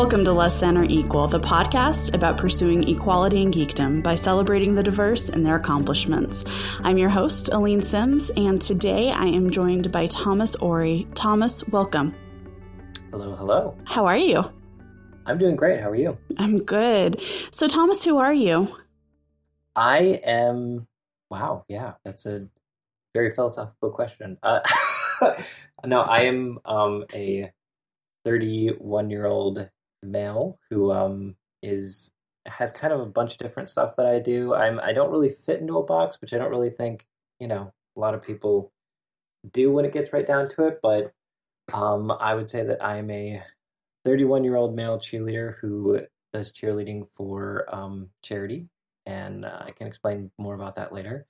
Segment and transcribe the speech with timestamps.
[0.00, 4.74] Welcome to Less Than or Equal, the podcast about pursuing equality and geekdom by celebrating
[4.74, 6.42] the diverse and their accomplishments.
[6.82, 11.06] I'm your host, Aleen Simms, and today I am joined by Thomas Ori.
[11.14, 12.14] Thomas, welcome.
[13.10, 13.76] Hello, hello.
[13.84, 14.42] How are you?
[15.26, 15.80] I'm doing great.
[15.80, 16.16] How are you?
[16.38, 17.20] I'm good.
[17.50, 18.74] So, Thomas, who are you?
[19.76, 20.88] I am.
[21.28, 22.48] Wow, yeah, that's a
[23.12, 24.38] very philosophical question.
[24.42, 24.60] Uh,
[25.84, 27.52] no, I am um, a
[28.24, 29.68] 31 year old
[30.02, 32.12] male who um, is
[32.46, 34.54] has kind of a bunch of different stuff that I do.
[34.54, 37.06] I'm I don't really fit into a box, which I don't really think
[37.38, 38.72] you know a lot of people
[39.50, 40.80] do when it gets right down to it.
[40.82, 41.12] But
[41.72, 43.42] um, I would say that I am a
[44.04, 46.00] 31 year old male cheerleader who
[46.32, 48.68] does cheerleading for um, charity,
[49.06, 51.26] and uh, I can explain more about that later.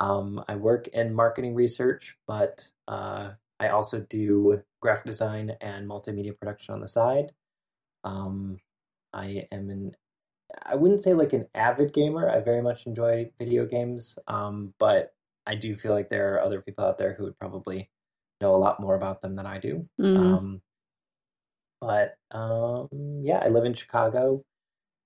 [0.00, 6.38] Um, I work in marketing research, but uh, I also do graphic design and multimedia
[6.38, 7.32] production on the side.
[8.04, 8.60] Um,
[9.12, 9.96] I am an
[10.64, 12.28] I wouldn't say like an avid gamer.
[12.28, 15.14] I very much enjoy video games, um, but
[15.46, 17.90] I do feel like there are other people out there who would probably
[18.40, 19.88] know a lot more about them than I do.
[20.00, 20.16] Mhm.
[20.16, 20.62] Um,
[21.80, 22.88] but um,
[23.24, 24.44] yeah, I live in Chicago,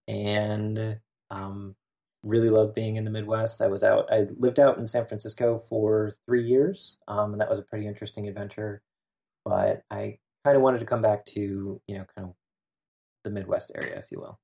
[0.08, 1.76] and um,
[2.24, 3.62] really love being in the Midwest.
[3.62, 4.12] I was out.
[4.12, 7.86] I lived out in San Francisco for three years, um, and that was a pretty
[7.86, 8.82] interesting adventure.
[9.44, 12.34] But I kind of wanted to come back to you know kind of
[13.24, 14.38] the Midwest area, if you will.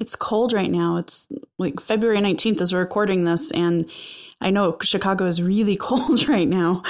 [0.00, 0.96] It's cold right now.
[0.96, 3.88] It's like February 19th as we're recording this, and
[4.40, 6.82] I know Chicago is really cold right now.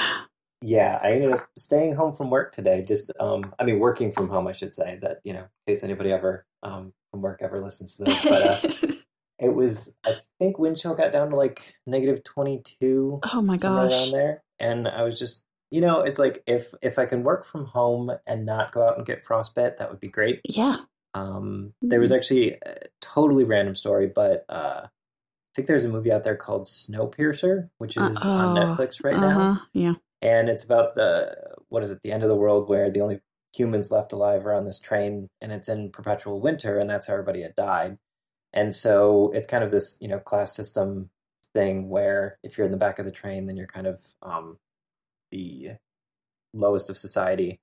[0.61, 2.83] Yeah, I ended up staying home from work today.
[2.87, 4.97] Just, um, I mean, working from home, I should say.
[5.01, 8.41] That you know, in case anybody ever um, from work ever listens to this, but
[8.41, 8.93] uh,
[9.39, 9.95] it was.
[10.03, 13.19] I think wind chill got down to like negative twenty two.
[13.31, 13.91] oh my gosh.
[13.91, 17.45] around there, and I was just, you know, it's like if if I can work
[17.45, 20.41] from home and not go out and get frostbite, that would be great.
[20.47, 20.77] Yeah.
[21.13, 24.89] Um, there was actually a totally random story, but uh, I
[25.55, 28.75] think there's a movie out there called Snowpiercer, which is on Uh-oh.
[28.75, 29.65] Netflix right now Uh-huh.
[29.73, 29.93] Yeah.
[30.21, 31.35] and it's about the
[31.69, 33.21] what is it the end of the world where the only
[33.55, 37.13] humans left alive are on this train and it's in perpetual winter and that's how
[37.13, 37.97] everybody had died
[38.51, 41.09] and so it's kind of this you know class system
[41.53, 44.57] thing where if you're in the back of the train then you're kind of um,
[45.31, 45.71] the
[46.53, 47.59] lowest of society.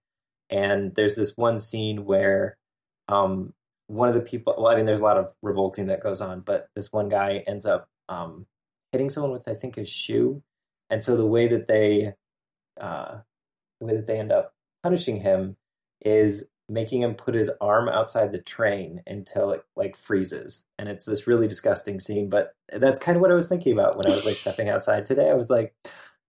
[0.51, 2.57] And there's this one scene where
[3.09, 3.55] um,
[3.87, 6.41] one of the people well i mean there's a lot of revolting that goes on
[6.41, 8.47] but this one guy ends up um,
[8.91, 10.43] hitting someone with i think his shoe.
[10.91, 12.13] And so the way that they
[12.79, 13.19] uh,
[13.81, 14.53] the way that they end up
[14.83, 15.57] punishing him
[16.05, 20.65] is making him put his arm outside the train until it like freezes.
[20.79, 23.97] And it's this really disgusting scene but that's kind of what i was thinking about
[23.97, 25.31] when i was like stepping outside today.
[25.31, 25.75] I was like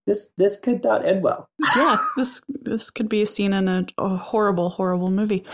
[0.05, 1.95] this this could not end well Yeah.
[2.17, 5.45] This this could be a scene in a, a horrible, horrible movie.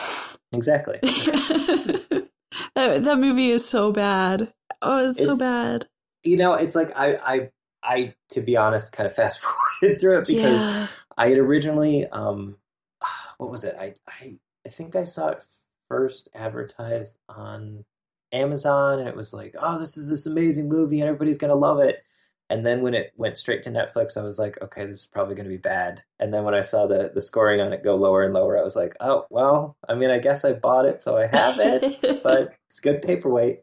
[0.52, 2.30] exactly that,
[2.76, 4.54] that movie is so bad.
[4.82, 5.88] Oh, it's, so bad.
[6.24, 7.50] you know it's like i i
[7.84, 10.88] i to be honest kind of fast forwarded through it because yeah.
[11.20, 12.56] I had originally, um,
[13.38, 13.76] what was it?
[13.78, 15.44] I, I, I think I saw it
[15.90, 17.84] first advertised on
[18.32, 21.80] Amazon, and it was like, oh, this is this amazing movie, and everybody's gonna love
[21.82, 22.04] it.
[22.50, 25.36] And then when it went straight to Netflix, I was like, okay, this is probably
[25.36, 26.04] gonna be bad.
[26.20, 28.64] And then when I saw the the scoring on it go lower and lower, I
[28.64, 32.22] was like, oh, well, I mean, I guess I bought it, so I have it,
[32.24, 33.62] but it's good paperweight.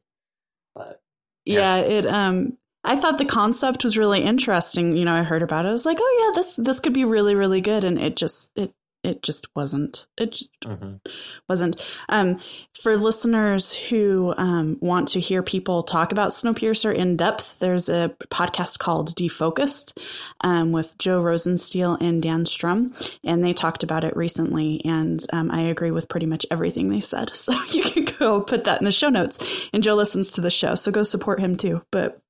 [0.75, 1.01] But
[1.45, 4.97] yeah, it um I thought the concept was really interesting.
[4.97, 5.69] You know, I heard about it.
[5.69, 8.51] I was like, "Oh yeah, this this could be really really good." And it just
[8.55, 8.73] it
[9.07, 10.07] it just wasn't.
[10.19, 11.01] It just mhm.
[11.49, 11.81] wasn't.
[12.09, 12.41] Um,
[12.75, 18.17] for listeners who um, want to hear people talk about Snowpiercer in depth, there's a
[18.31, 19.97] podcast called Defocused
[20.41, 24.85] um, with Joe Rosensteel and Dan Sturm, and they talked about it recently.
[24.85, 27.31] And um, I agree with pretty much everything they said.
[27.47, 29.69] So you can go put that in the show notes.
[29.73, 31.85] And Joe listens to the show, so go support him too.
[31.93, 32.21] But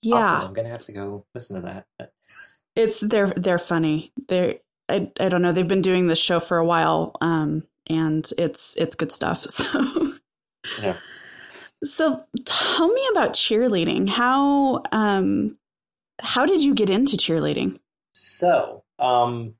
[0.00, 0.48] yeah, awesome.
[0.48, 2.12] I'm gonna have to go listen to that.
[2.74, 4.12] it's they're they're funny.
[4.28, 5.52] They're I I don't know.
[5.52, 9.46] They've been doing this show for a while, um, and it's it's good stuff.
[10.66, 10.96] So Yeah.
[11.84, 14.08] so tell me about cheerleading.
[14.08, 15.58] How um
[16.22, 17.78] how did you get into cheerleading?
[18.12, 19.54] So, um,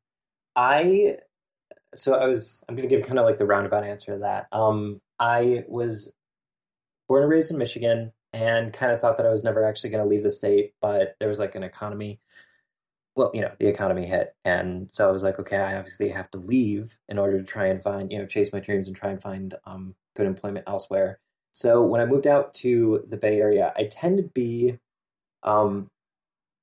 [0.56, 1.16] I,
[1.94, 4.46] so I was, I'm going to give kind of like the roundabout answer to that.
[4.52, 6.12] Um, I was
[7.08, 10.02] born and raised in Michigan and kind of thought that I was never actually going
[10.02, 12.20] to leave the state, but there was like an economy,
[13.16, 14.34] well, you know, the economy hit.
[14.44, 17.66] And so I was like, okay, I obviously have to leave in order to try
[17.66, 21.20] and find, you know, chase my dreams and try and find um, good employment elsewhere.
[21.52, 24.78] So when I moved out to the Bay Area, I tend to be
[25.44, 25.86] um,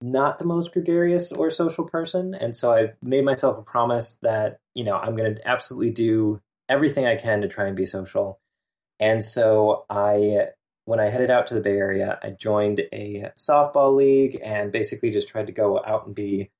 [0.01, 2.33] not the most gregarious or social person.
[2.33, 6.42] And so I made myself a promise that, you know, I'm going to absolutely do
[6.68, 8.39] everything I can to try and be social.
[9.00, 10.48] And so I,
[10.92, 15.10] when I headed out to the Bay Area, I joined a softball league and basically
[15.10, 16.52] just tried to go out and be,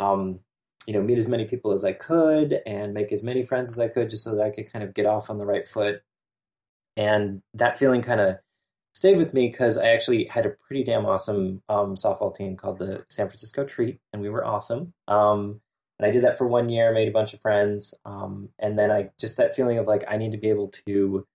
[0.00, 0.40] um,
[0.86, 3.78] you know, meet as many people as I could and make as many friends as
[3.78, 6.00] I could just so that I could kind of get off on the right foot.
[6.96, 8.38] And that feeling kind of
[8.94, 12.78] stayed with me because I actually had a pretty damn awesome um, softball team called
[12.78, 14.94] the San Francisco Treat, and we were awesome.
[15.08, 15.60] Um,
[15.98, 18.90] and I did that for one year, made a bunch of friends, um, and then
[18.90, 21.26] I just that feeling of like I need to be able to,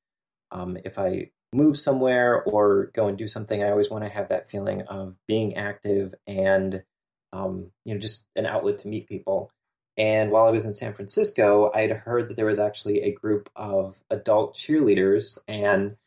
[0.52, 4.30] um, if I move somewhere or go and do something, I always want to have
[4.30, 6.84] that feeling of being active and
[7.32, 9.52] um, you know just an outlet to meet people.
[9.98, 13.12] And while I was in San Francisco, I had heard that there was actually a
[13.12, 15.98] group of adult cheerleaders, and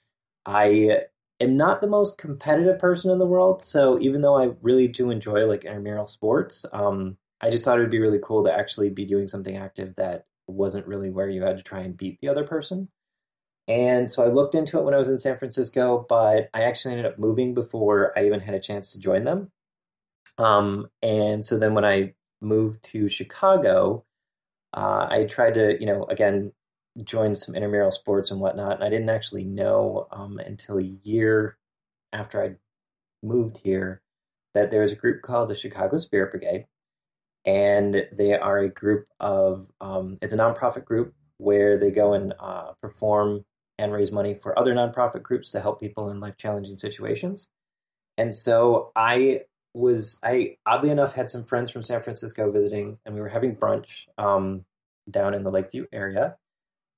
[0.46, 1.02] I
[1.40, 3.62] am not the most competitive person in the world.
[3.62, 7.82] So even though I really do enjoy like intramural sports, um, I just thought it
[7.82, 11.42] would be really cool to actually be doing something active that wasn't really where you
[11.42, 12.88] had to try and beat the other person.
[13.68, 16.94] And so I looked into it when I was in San Francisco, but I actually
[16.94, 19.52] ended up moving before I even had a chance to join them.
[20.38, 24.04] Um, and so then when I moved to Chicago,
[24.74, 26.52] uh, I tried to, you know, again,
[27.04, 28.74] join some intramural sports and whatnot.
[28.74, 31.56] And I didn't actually know um, until a year
[32.12, 32.56] after I
[33.22, 34.02] moved here
[34.54, 36.66] that there was a group called the Chicago Spirit Brigade.
[37.44, 42.34] And they are a group of, um, it's a nonprofit group where they go and
[42.38, 43.44] uh, perform
[43.78, 47.48] and raise money for other nonprofit groups to help people in life challenging situations.
[48.18, 49.42] And so I
[49.74, 53.56] was, I oddly enough had some friends from San Francisco visiting, and we were having
[53.56, 54.64] brunch um,
[55.10, 56.36] down in the Lakeview area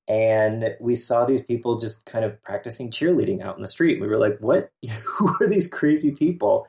[0.06, 4.00] and we saw these people just kind of practicing cheerleading out in the street.
[4.00, 4.70] We were like, "What?
[5.04, 6.66] Who are these crazy people?"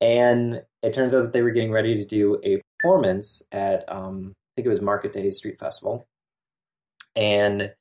[0.00, 4.32] And it turns out that they were getting ready to do a performance at, um,
[4.34, 6.04] I think it was Market Day Street Festival.
[7.16, 7.72] And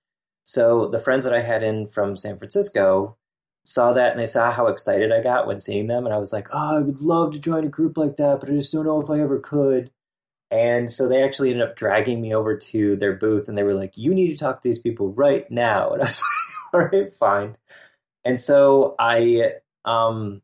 [0.44, 3.18] so the friends that I had in from San Francisco
[3.64, 6.06] saw that and they saw how excited I got when seeing them.
[6.06, 8.50] And I was like, "Oh, I would love to join a group like that, but
[8.50, 9.92] I just don't know if I ever could."
[10.54, 13.74] And so they actually ended up dragging me over to their booth and they were
[13.74, 15.90] like, you need to talk to these people right now.
[15.94, 17.58] And I was like, all right, fine.
[18.24, 19.54] And so I
[19.84, 20.44] um,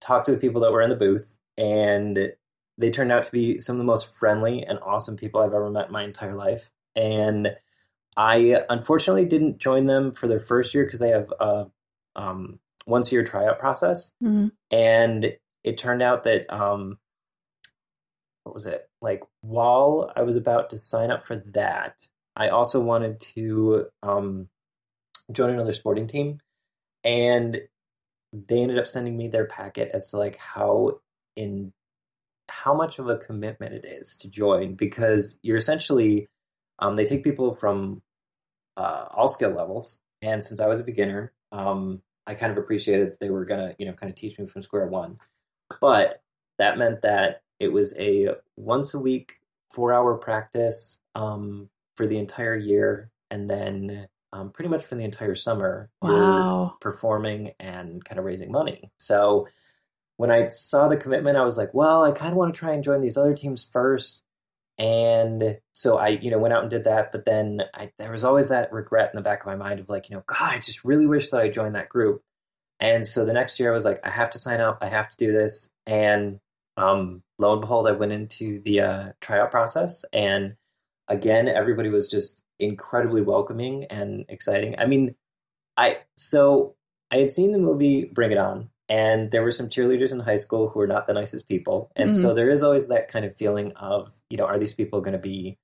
[0.00, 2.32] talked to the people that were in the booth and
[2.78, 5.70] they turned out to be some of the most friendly and awesome people I've ever
[5.70, 6.70] met in my entire life.
[6.94, 7.50] And
[8.16, 11.66] I unfortunately didn't join them for their first year because they have a
[12.14, 14.12] um, once year tryout process.
[14.22, 14.48] Mm-hmm.
[14.70, 16.98] And it turned out that um,
[18.44, 18.88] what was it?
[19.02, 21.94] Like while I was about to sign up for that,
[22.36, 24.48] I also wanted to um,
[25.32, 26.40] join another sporting team,
[27.02, 27.60] and
[28.32, 31.00] they ended up sending me their packet as to like how
[31.34, 31.72] in
[32.48, 36.28] how much of a commitment it is to join because you're essentially
[36.78, 38.02] um, they take people from
[38.76, 43.16] uh, all skill levels, and since I was a beginner, um, I kind of appreciated
[43.20, 45.18] they were gonna you know kind of teach me from square one,
[45.80, 46.22] but
[46.58, 49.40] that meant that it was a once a week,
[49.72, 55.04] four hour practice um, for the entire year, and then um, pretty much for the
[55.04, 55.90] entire summer.
[56.02, 56.76] Wow.
[56.80, 58.90] Performing and kind of raising money.
[58.98, 59.48] So
[60.16, 62.72] when I saw the commitment, I was like, well, I kind of want to try
[62.72, 64.22] and join these other teams first.
[64.78, 67.12] And so I, you know, went out and did that.
[67.12, 69.88] But then I, there was always that regret in the back of my mind of
[69.88, 72.22] like, you know, God, I just really wish that I joined that group.
[72.78, 74.78] And so the next year I was like, I have to sign up.
[74.82, 75.72] I have to do this.
[75.86, 76.40] And
[76.76, 80.56] um, lo and behold, I went into the uh, tryout process, and
[81.08, 84.76] again, everybody was just incredibly welcoming and exciting.
[84.78, 85.14] I mean,
[85.76, 86.76] I so
[87.10, 90.36] I had seen the movie Bring It On, and there were some cheerleaders in high
[90.36, 92.20] school who were not the nicest people, and mm-hmm.
[92.20, 95.12] so there is always that kind of feeling of you know, are these people going
[95.12, 95.58] to be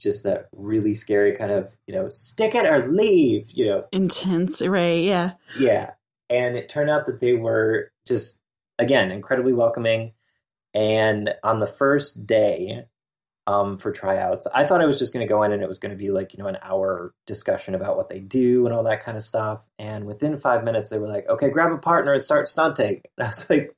[0.00, 4.62] just that really scary kind of you know, stick it or leave, you know, intense,
[4.62, 5.02] right?
[5.02, 5.92] Yeah, yeah.
[6.28, 8.40] And it turned out that they were just
[8.78, 10.12] again incredibly welcoming
[10.74, 12.86] and on the first day
[13.46, 15.78] um, for tryouts, I thought I was just going to go in and it was
[15.78, 18.84] going to be like, you know, an hour discussion about what they do and all
[18.84, 19.60] that kind of stuff.
[19.78, 23.02] And within five minutes, they were like, okay, grab a partner and start stunting.
[23.18, 23.76] And I was like,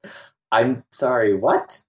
[0.53, 1.81] I'm sorry, what?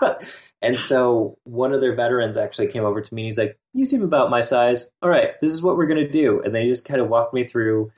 [0.62, 3.84] and so one of their veterans actually came over to me and he's like, you
[3.84, 4.90] seem about my size.
[5.02, 6.40] All right, this is what we're going to do.
[6.40, 7.90] And they just kind of walked me through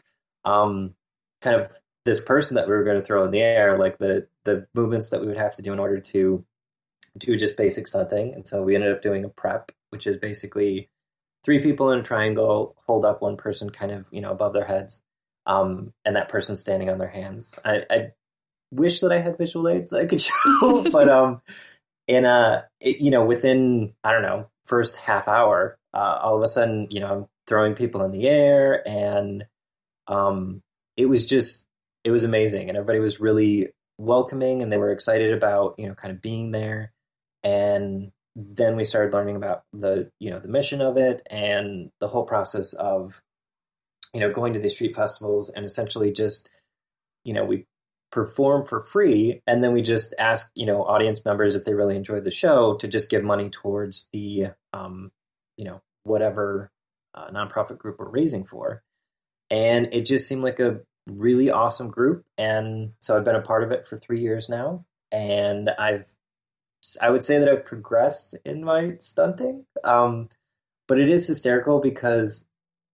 [0.44, 0.94] um,
[1.42, 1.70] kind of
[2.06, 5.10] this person that we were going to throw in the air, like the the movements
[5.10, 6.44] that we would have to do in order to
[7.18, 8.34] do just basic stunting.
[8.34, 10.90] And so we ended up doing a prep, which is basically
[11.44, 14.64] three people in a triangle, hold up one person kind of you know above their
[14.64, 15.02] heads,
[15.46, 17.58] um, and that person standing on their hands.
[17.64, 18.12] I, I
[18.70, 20.20] wish that I had visual aids that I could
[20.60, 21.42] show, but um,
[22.06, 26.42] in a it, you know within I don't know first half hour, uh, all of
[26.42, 29.44] a sudden you know I'm throwing people in the air, and
[30.06, 30.62] um,
[30.96, 31.66] it was just
[32.04, 33.68] it was amazing, and everybody was really
[33.98, 36.92] welcoming, and they were excited about you know kind of being there,
[37.42, 42.08] and then we started learning about the you know the mission of it and the
[42.08, 43.22] whole process of
[44.12, 46.48] you know going to these street festivals and essentially just
[47.24, 47.66] you know we
[48.14, 51.96] perform for free and then we just ask you know audience members if they really
[51.96, 55.10] enjoyed the show to just give money towards the um,
[55.56, 56.70] you know whatever
[57.16, 58.84] uh, nonprofit group we're raising for
[59.50, 60.78] and it just seemed like a
[61.08, 64.84] really awesome group and so i've been a part of it for three years now
[65.10, 66.06] and i've
[67.00, 69.64] I would say that I've progressed in my stunting.
[69.84, 70.28] Um,
[70.86, 72.46] but it is hysterical because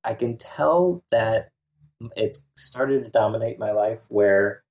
[0.05, 1.51] I can tell that
[2.17, 4.63] it's started to dominate my life where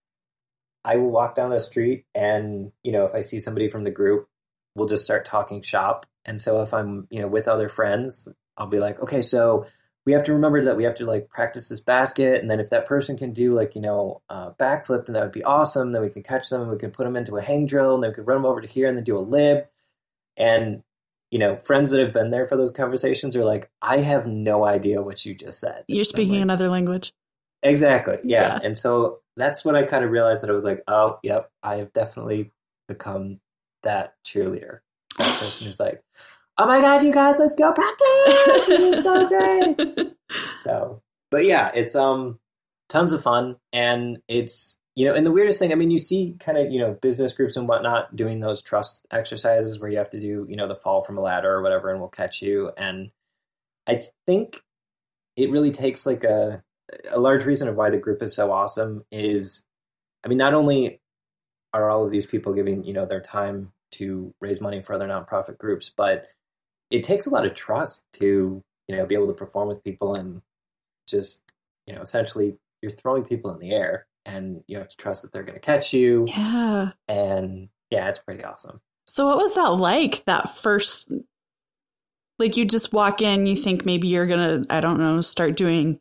[0.89, 3.91] I will walk down the street and, you know, if I see somebody from the
[3.91, 4.27] group,
[4.73, 6.07] we'll just start talking shop.
[6.25, 8.27] And so if I'm, you know, with other friends,
[8.57, 9.67] I'll be like, okay, so
[10.07, 12.41] we have to remember that we have to like practice this basket.
[12.41, 15.31] And then if that person can do like you know uh, backflip then that would
[15.31, 15.91] be awesome.
[15.91, 16.61] Then we can catch them.
[16.61, 17.93] And we can put them into a hang drill.
[17.93, 19.65] And then we could run them over to here and then do a lib.
[20.37, 20.81] And
[21.29, 24.65] you know friends that have been there for those conversations are like i have no
[24.65, 25.83] idea what you just said.
[25.87, 27.13] You're speaking like, another language?
[27.61, 28.17] Exactly.
[28.23, 28.55] Yeah.
[28.55, 28.59] yeah.
[28.63, 31.77] And so that's when i kind of realized that i was like oh yep i
[31.77, 32.51] have definitely
[32.87, 33.39] become
[33.83, 34.79] that cheerleader
[35.17, 36.03] that person who's like
[36.59, 38.05] oh my god, you guys, let's go practice.
[38.05, 40.13] it's so great.
[40.57, 42.39] so, but yeah, it's um
[42.89, 46.35] tons of fun, and it's you know, and the weirdest thing, I mean, you see
[46.39, 50.09] kind of you know business groups and whatnot doing those trust exercises where you have
[50.09, 52.71] to do you know the fall from a ladder or whatever, and we'll catch you.
[52.77, 53.11] And
[53.87, 54.61] I think
[55.35, 56.61] it really takes like a
[57.09, 59.65] a large reason of why the group is so awesome is,
[60.23, 60.99] I mean, not only
[61.73, 65.07] are all of these people giving you know their time to raise money for other
[65.07, 66.27] nonprofit groups, but
[66.89, 70.15] it takes a lot of trust to you know be able to perform with people
[70.15, 70.41] and
[71.07, 71.43] just
[71.87, 75.31] you know essentially you're throwing people in the air and you have to trust that
[75.31, 76.25] they're going to catch you.
[76.27, 76.91] Yeah.
[77.07, 78.79] And yeah, it's pretty awesome.
[79.05, 81.11] So what was that like that first
[82.37, 85.55] like you just walk in, you think maybe you're going to I don't know, start
[85.55, 85.99] doing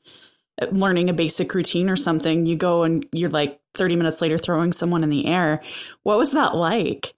[0.70, 2.46] learning a basic routine or something.
[2.46, 5.62] You go and you're like 30 minutes later throwing someone in the air.
[6.02, 7.14] What was that like?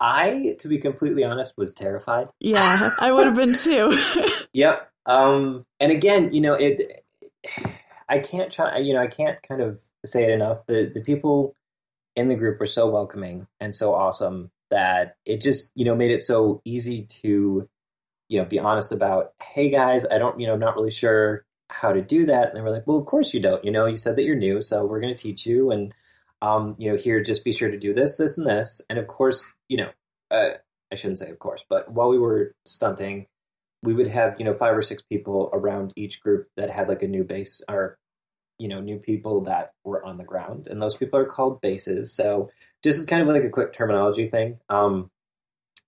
[0.00, 2.28] I, to be completely honest, was terrified.
[2.40, 3.96] Yeah, I would have been too.
[4.52, 4.90] yep.
[5.06, 7.04] Um, and again, you know, it.
[8.08, 8.78] I can't try.
[8.78, 10.66] You know, I can't kind of say it enough.
[10.66, 11.54] The the people
[12.16, 16.10] in the group were so welcoming and so awesome that it just you know made
[16.10, 17.68] it so easy to
[18.28, 19.32] you know be honest about.
[19.40, 22.48] Hey guys, I don't you know I'm not really sure how to do that.
[22.48, 23.64] And they were like, well, of course you don't.
[23.64, 25.94] You know, you said that you're new, so we're going to teach you and
[26.42, 28.82] um, you know, here, just be sure to do this, this, and this.
[28.90, 29.90] And of course, you know,
[30.30, 30.54] uh,
[30.90, 33.26] I shouldn't say of course, but while we were stunting,
[33.82, 37.02] we would have, you know, five or six people around each group that had like
[37.02, 37.96] a new base or,
[38.58, 40.66] you know, new people that were on the ground.
[40.68, 42.12] And those people are called bases.
[42.12, 42.50] So
[42.82, 45.10] just as kind of like a quick terminology thing, um,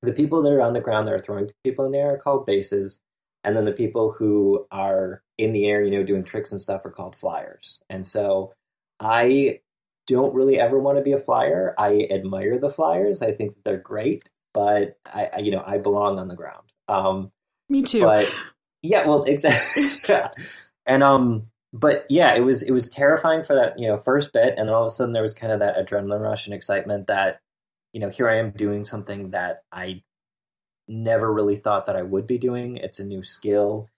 [0.03, 2.47] the people that are on the ground that are throwing people in there are called
[2.47, 3.01] bases.
[3.45, 6.85] And then the people who are in the air, you know, doing tricks and stuff
[6.85, 7.81] are called flyers.
[7.91, 8.53] And so
[8.99, 9.61] I
[10.07, 11.75] don't really ever want to be a flyer.
[11.79, 13.23] I admire the flyers.
[13.23, 16.65] I think they're great, but I, I you know, I belong on the ground.
[16.89, 17.31] Um,
[17.69, 18.01] Me too.
[18.01, 18.33] But
[18.83, 20.45] yeah, well, exactly.
[20.87, 24.55] and um, but yeah, it was it was terrifying for that you know first bit,
[24.57, 27.07] and then all of a sudden there was kind of that adrenaline rush and excitement
[27.07, 27.41] that
[27.93, 30.03] you know here I am doing something that I
[30.89, 32.77] never really thought that I would be doing.
[32.77, 33.89] It's a new skill.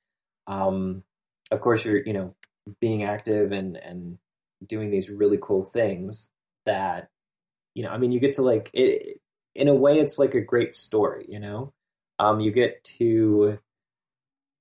[0.46, 1.02] Um,
[1.50, 2.34] of course, you're you know
[2.80, 4.18] being active and and
[4.66, 6.30] doing these really cool things
[6.64, 7.08] that
[7.74, 9.20] you know i mean you get to like it
[9.54, 11.72] in a way it's like a great story you know
[12.18, 13.58] um you get to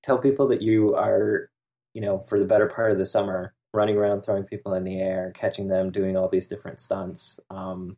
[0.03, 1.49] tell people that you are
[1.93, 4.99] you know for the better part of the summer running around throwing people in the
[4.99, 7.97] air catching them doing all these different stunts um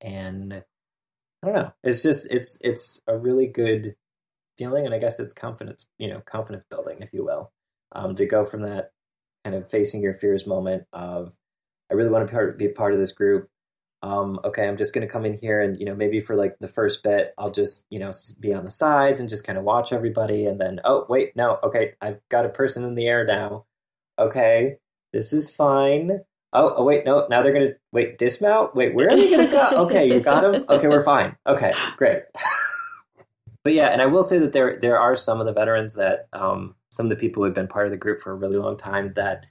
[0.00, 0.64] and
[1.42, 3.94] i don't know it's just it's it's a really good
[4.58, 7.50] feeling and i guess it's confidence you know confidence building if you will
[7.92, 8.92] um to go from that
[9.44, 11.32] kind of facing your fears moment of
[11.90, 13.48] I really want to be part of this group.
[14.02, 16.58] Um, okay, I'm just going to come in here and you know maybe for like
[16.58, 19.64] the first bit I'll just you know be on the sides and just kind of
[19.64, 23.24] watch everybody and then oh wait no okay I've got a person in the air
[23.24, 23.66] now.
[24.18, 24.78] Okay,
[25.12, 26.20] this is fine.
[26.52, 28.74] Oh, oh wait no now they're gonna wait dismount.
[28.74, 29.68] Wait where are they gonna go?
[29.84, 30.64] Okay, you got them.
[30.68, 31.36] Okay, we're fine.
[31.46, 32.22] Okay, great.
[33.64, 36.28] but yeah, and I will say that there there are some of the veterans that
[36.32, 38.56] um, some of the people who have been part of the group for a really
[38.56, 39.46] long time that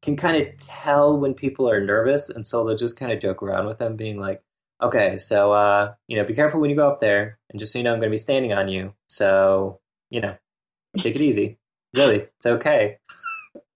[0.00, 3.42] can kind of tell when people are nervous, and so they'll just kind of joke
[3.42, 4.42] around with them, being like,
[4.80, 7.78] "Okay, so uh, you know, be careful when you go up there, and just so
[7.78, 9.80] you know, I'm going to be standing on you, so
[10.10, 10.36] you know,
[10.98, 11.58] take it easy."
[11.94, 12.98] really, it's okay.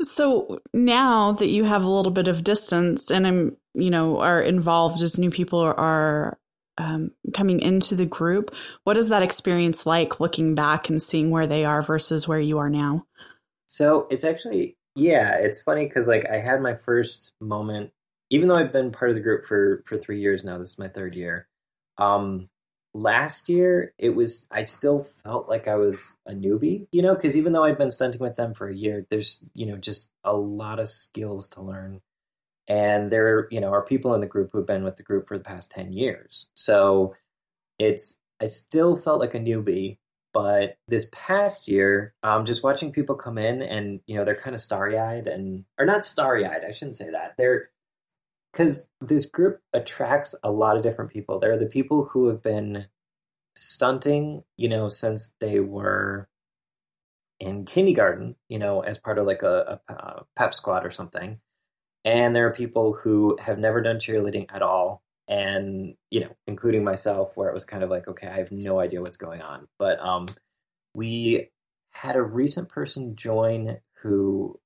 [0.03, 4.41] So now that you have a little bit of distance and I'm, you know, are
[4.41, 6.39] involved as new people are
[6.79, 8.55] um, coming into the group,
[8.85, 12.59] what is that experience like looking back and seeing where they are versus where you
[12.59, 13.07] are now?
[13.67, 17.91] So it's actually, yeah, it's funny because like I had my first moment,
[18.31, 20.59] even though I've been part of the group for for three years now.
[20.59, 21.49] This is my third year.
[21.99, 22.49] Um,
[22.95, 27.37] last year it was I still felt like I was a newbie, you know, because
[27.37, 30.35] even though I'd been stunting with them for a year, there's you know just a
[30.35, 32.01] lot of skills to learn,
[32.69, 35.39] and there you know are people in the group who've been with the group for
[35.39, 37.15] the past ten years, so
[37.79, 39.99] it's I still felt like a newbie.
[40.35, 44.55] But this past year, um, just watching people come in and you know they're kind
[44.55, 47.35] of starry eyed and or not starry eyed, I shouldn't say that.
[47.37, 47.71] They're
[48.53, 51.39] because this group attracts a lot of different people.
[51.39, 52.87] There are the people who have been
[53.55, 56.29] stunting, you know, since they were
[57.41, 61.41] in kindergarten, you know, as part of like a, a, pep squad or something.
[62.05, 65.03] And there are people who have never done cheerleading at all.
[65.29, 68.81] And, you know, including myself, where it was kind of like, okay, I have no
[68.81, 69.67] idea what's going on.
[69.79, 70.27] But um,
[70.95, 71.51] we
[71.93, 74.59] had a recent person join who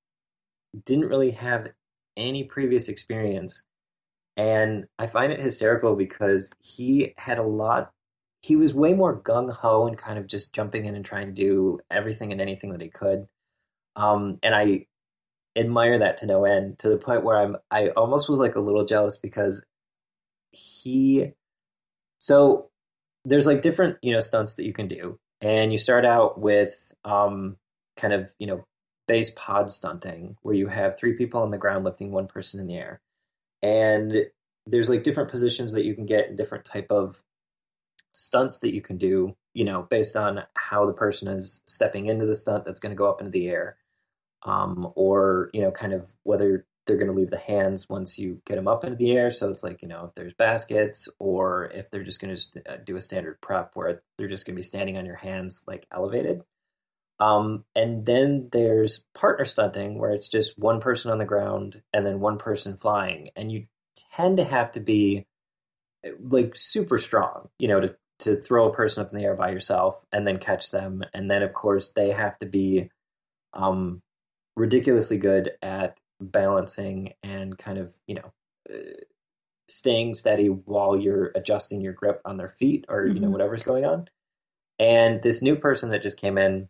[0.85, 1.69] didn't really have
[2.17, 3.63] any previous experience
[4.37, 7.91] and I find it hysterical because he had a lot,
[8.43, 11.33] he was way more gung ho and kind of just jumping in and trying to
[11.33, 13.27] do everything and anything that he could.
[13.97, 14.87] Um, and I
[15.57, 18.61] admire that to no end to the point where I'm, I almost was like a
[18.61, 19.65] little jealous because
[20.53, 21.33] he,
[22.19, 22.69] so
[23.25, 25.19] there's like different, you know, stunts that you can do.
[25.41, 27.57] And you start out with um,
[27.97, 28.67] kind of, you know,
[29.09, 32.67] base pod stunting where you have three people on the ground lifting one person in
[32.67, 33.01] the air
[33.67, 34.27] and
[34.67, 37.23] there's like different positions that you can get and different type of
[38.13, 42.27] stunts that you can do you know based on how the person is stepping into
[42.27, 43.77] the stunt that's going to go up into the air.
[44.43, 48.41] Um, or you know kind of whether they're going to leave the hands once you
[48.47, 49.31] get them up into the air.
[49.33, 52.77] So it's like you know if there's baskets or if they're just going to uh,
[52.85, 55.87] do a standard prep where they're just going to be standing on your hands like
[55.91, 56.43] elevated
[57.19, 62.07] um, and then there's partner stunting where it's just one person on the ground and
[62.07, 63.31] then one person flying.
[63.35, 63.67] And you
[64.15, 65.27] tend to have to be
[66.21, 69.51] like super strong, you know, to, to throw a person up in the air by
[69.51, 71.03] yourself and then catch them.
[71.15, 72.91] And then, of course, they have to be
[73.55, 74.03] um,
[74.55, 78.33] ridiculously good at balancing and kind of, you know,
[78.71, 79.03] uh,
[79.69, 83.33] staying steady while you're adjusting your grip on their feet or, you know, mm-hmm.
[83.33, 84.09] whatever's going on.
[84.79, 86.69] And this new person that just came in,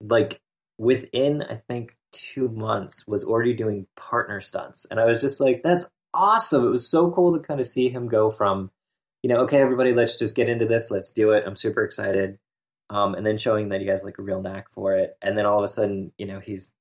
[0.00, 0.40] like
[0.78, 5.62] within I think two months was already doing partner stunts, and I was just like,
[5.62, 6.66] that's awesome.
[6.66, 8.70] It was so cool to kind of see him go from,
[9.22, 11.44] you know, okay, everybody, let's just get into this, let's do it.
[11.46, 12.38] I'm super excited.
[12.88, 15.46] Um, and then showing that he has like a real knack for it, and then
[15.46, 16.72] all of a sudden, you know, he's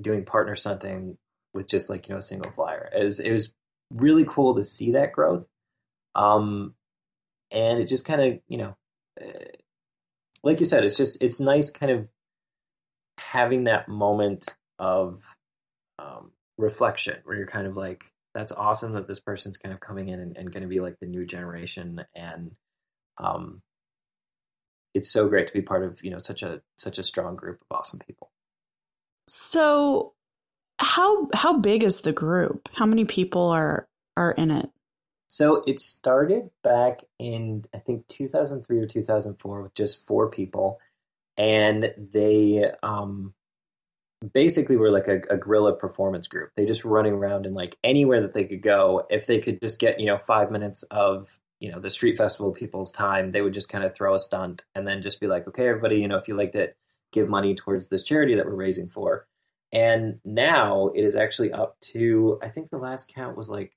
[0.00, 1.18] doing partner stunting
[1.54, 2.90] with just like you know a single flyer.
[2.94, 3.52] It was it was
[3.90, 5.48] really cool to see that growth,
[6.14, 6.74] um,
[7.50, 8.76] and it just kind of you know,
[9.20, 9.44] uh,
[10.42, 12.08] like you said, it's just it's nice kind of
[13.32, 15.22] having that moment of
[15.98, 20.08] um, reflection where you're kind of like, that's awesome that this person's kind of coming
[20.08, 22.04] in and, and going to be like the new generation.
[22.14, 22.52] And
[23.18, 23.60] um,
[24.94, 27.60] it's so great to be part of, you know, such a, such a strong group
[27.60, 28.30] of awesome people.
[29.26, 30.14] So
[30.78, 32.68] how, how big is the group?
[32.74, 34.70] How many people are, are in it?
[35.28, 40.78] So it started back in I think 2003 or 2004 with just four people,
[41.38, 43.32] and they um,
[44.34, 46.50] basically were like a, a guerrilla performance group.
[46.56, 49.06] They just running around in like anywhere that they could go.
[49.08, 52.52] If they could just get you know five minutes of you know the street festival
[52.52, 55.46] people's time, they would just kind of throw a stunt and then just be like,
[55.46, 56.76] okay, everybody, you know, if you liked it,
[57.12, 59.26] give money towards this charity that we're raising for.
[59.72, 63.76] And now it is actually up to I think the last count was like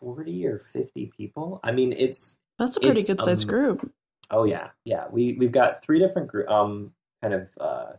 [0.00, 1.60] forty or fifty people.
[1.62, 3.92] I mean, it's that's a pretty good sized group.
[4.30, 5.04] Oh yeah, yeah.
[5.10, 7.92] We we've got three different group, um, kind of uh,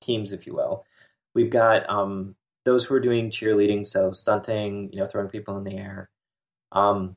[0.00, 0.84] teams, if you will.
[1.34, 5.64] We've got um, those who are doing cheerleading, so stunting, you know, throwing people in
[5.64, 6.10] the air.
[6.72, 7.16] Um,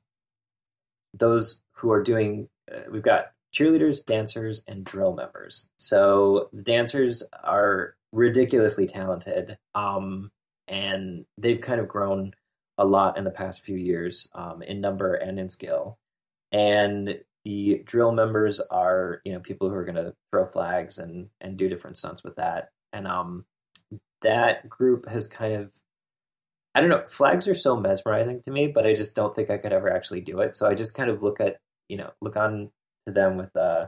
[1.13, 5.67] those who are doing, uh, we've got cheerleaders, dancers, and drill members.
[5.77, 10.31] So the dancers are ridiculously talented, um,
[10.67, 12.33] and they've kind of grown
[12.77, 15.97] a lot in the past few years um, in number and in skill.
[16.51, 21.29] And the drill members are you know people who are going to throw flags and
[21.41, 23.45] and do different stunts with that and um
[24.21, 25.71] that group has kind of
[26.73, 29.57] i don't know flags are so mesmerizing to me but i just don't think i
[29.57, 31.57] could ever actually do it so i just kind of look at
[31.89, 32.71] you know look on
[33.05, 33.85] to them with uh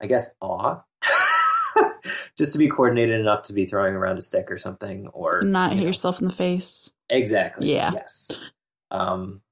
[0.00, 0.80] i guess awe
[2.36, 5.72] just to be coordinated enough to be throwing around a stick or something, or Not
[5.72, 5.88] you hit know.
[5.88, 6.92] yourself in the face.
[7.08, 7.72] Exactly.
[7.74, 7.92] Yeah.
[7.92, 8.30] Yes.
[8.90, 9.42] Um,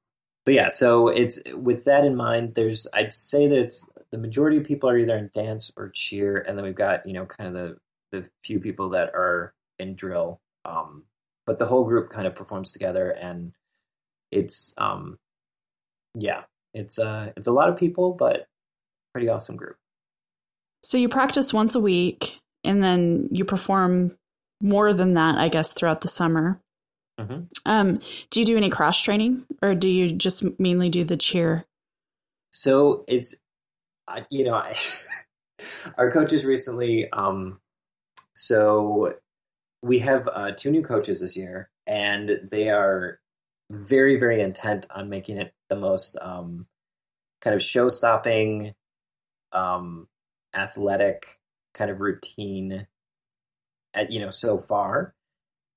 [0.49, 2.55] but yeah, so it's with that in mind.
[2.55, 6.39] There's, I'd say that it's, the majority of people are either in dance or cheer,
[6.39, 7.77] and then we've got you know kind of the
[8.13, 10.41] the few people that are in drill.
[10.65, 11.05] Um,
[11.45, 13.53] but the whole group kind of performs together, and
[14.33, 15.19] it's um,
[16.15, 18.47] yeah, it's uh, it's a lot of people, but
[19.13, 19.77] pretty awesome group.
[20.83, 24.17] So you practice once a week and then you perform
[24.63, 26.59] more than that, I guess, throughout the summer.
[27.19, 27.49] Mhm.
[27.67, 28.01] Um,
[28.31, 31.65] do you do any cross training or do you just mainly do the cheer?
[32.51, 33.37] So it's,
[34.31, 34.77] you know, I,
[35.99, 37.11] our coaches recently.
[37.13, 37.61] Um,
[38.35, 39.15] so
[39.83, 43.21] we have uh, two new coaches this year, and they are
[43.71, 46.67] very, very intent on making it the most um,
[47.41, 48.75] kind of show-stopping,
[49.53, 50.09] um,
[50.55, 51.41] athletic
[51.75, 52.87] kind of routine.
[53.95, 55.15] At you know, so far.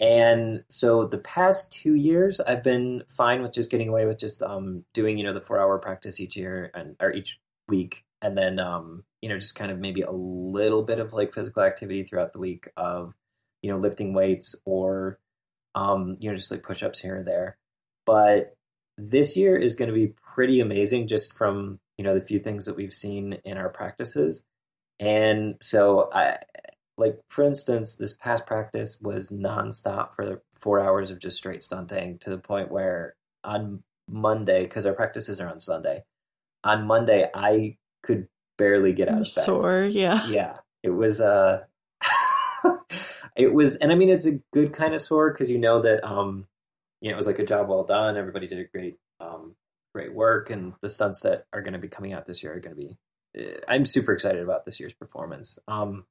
[0.02, 4.42] And so the past two years, I've been fine with just getting away with just
[4.42, 8.36] um, doing, you know, the four hour practice each year and or each week, and
[8.36, 12.04] then um, you know, just kind of maybe a little bit of like physical activity
[12.04, 13.14] throughout the week of,
[13.62, 15.20] you know, lifting weights or,
[15.76, 17.58] um, you know, just like push ups here and there.
[18.08, 18.56] But
[18.98, 22.66] this year is going to be pretty amazing, just from you know the few things
[22.66, 24.46] that we've seen in our practices,
[25.00, 26.38] and so I
[27.02, 32.20] like for instance, this past practice was nonstop for four hours of just straight stunting
[32.20, 36.04] to the point where on Monday, because our practices are on Sunday,
[36.64, 39.26] on Monday I could barely get out of bed.
[39.26, 40.28] Sore, yeah.
[40.28, 41.20] Yeah, it was.
[41.20, 41.64] Uh,
[43.36, 46.08] it was, and I mean, it's a good kind of sore because you know that,
[46.08, 46.48] um,
[47.02, 48.18] you know, it was like a job well done.
[48.18, 49.56] Everybody did a great, um,
[49.96, 52.60] great work, and the stunts that are going to be coming out this year are
[52.60, 52.98] going to be.
[53.40, 55.58] uh, I'm super excited about this year's performance.
[55.68, 56.06] Um,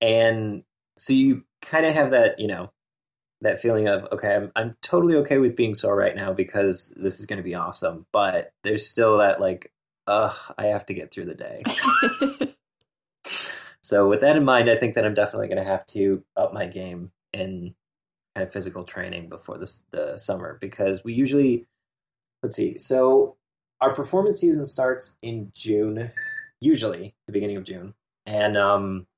[0.00, 0.64] and
[0.96, 2.72] so you kind of have that, you know,
[3.42, 7.20] that feeling of okay, I'm I'm totally okay with being sore right now because this
[7.20, 9.72] is going to be awesome, but there's still that like,
[10.06, 11.56] ugh, I have to get through the day.
[13.90, 16.52] So with that in mind, I think that I'm definitely going to have to up
[16.52, 17.74] my game in
[18.36, 21.66] kind of physical training before this the summer because we usually
[22.42, 22.78] let's see.
[22.78, 23.36] So
[23.80, 26.12] our performance season starts in June,
[26.60, 27.94] usually the beginning of June,
[28.26, 29.08] and um,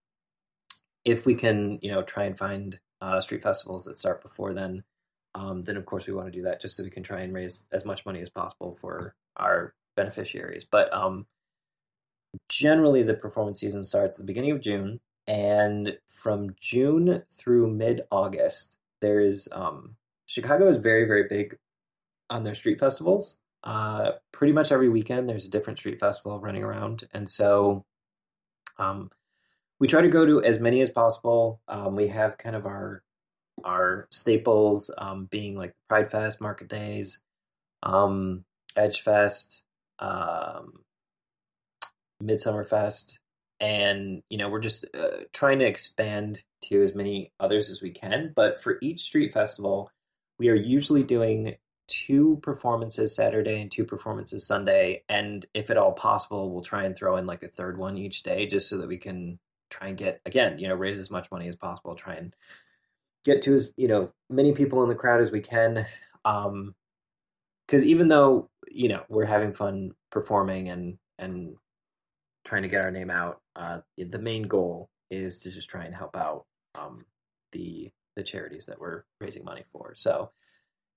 [1.04, 4.84] if we can, you know, try and find uh, street festivals that start before then,
[5.34, 7.34] um, then of course we want to do that just so we can try and
[7.34, 10.64] raise as much money as possible for our beneficiaries.
[10.64, 11.26] But um,
[12.48, 18.02] generally the performance season starts at the beginning of June, and from June through mid
[18.10, 21.56] August, there's um, Chicago is very very big
[22.30, 23.38] on their street festivals.
[23.64, 27.84] Uh, pretty much every weekend there's a different street festival running around, and so
[28.78, 29.10] um,
[29.82, 31.60] we try to go to as many as possible.
[31.66, 33.02] Um, we have kind of our
[33.64, 37.20] our staples um, being like Pride Fest, Market Days,
[37.82, 38.44] um,
[38.76, 39.64] Edge Fest,
[39.98, 40.84] um,
[42.20, 43.18] Midsummer Fest,
[43.58, 47.90] and you know we're just uh, trying to expand to as many others as we
[47.90, 48.32] can.
[48.36, 49.90] But for each street festival,
[50.38, 51.56] we are usually doing
[51.88, 56.96] two performances Saturday and two performances Sunday, and if at all possible, we'll try and
[56.96, 59.40] throw in like a third one each day, just so that we can
[59.72, 62.34] try and get again, you know, raise as much money as possible, try and
[63.24, 65.86] get to as you know many people in the crowd as we can.
[66.24, 66.74] Um,
[67.66, 71.56] because even though you know we're having fun performing and and
[72.44, 75.94] trying to get our name out, uh, the main goal is to just try and
[75.94, 76.44] help out
[76.78, 77.04] um,
[77.52, 79.94] the the charities that we're raising money for.
[79.96, 80.30] So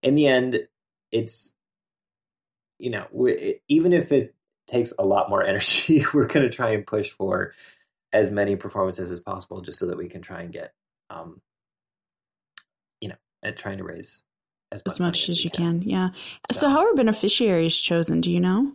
[0.03, 0.59] in the end,
[1.11, 1.55] it's
[2.79, 4.35] you know we, even if it
[4.67, 7.53] takes a lot more energy, we're going to try and push for
[8.15, 10.73] as many performances as possible, just so that we can try and get
[11.09, 11.41] um,
[13.01, 14.23] you know and trying to raise
[14.71, 15.81] as much, as much money as we you can.
[15.81, 16.09] Yeah.
[16.49, 18.21] So, So- how are beneficiaries chosen?
[18.21, 18.73] Do you know?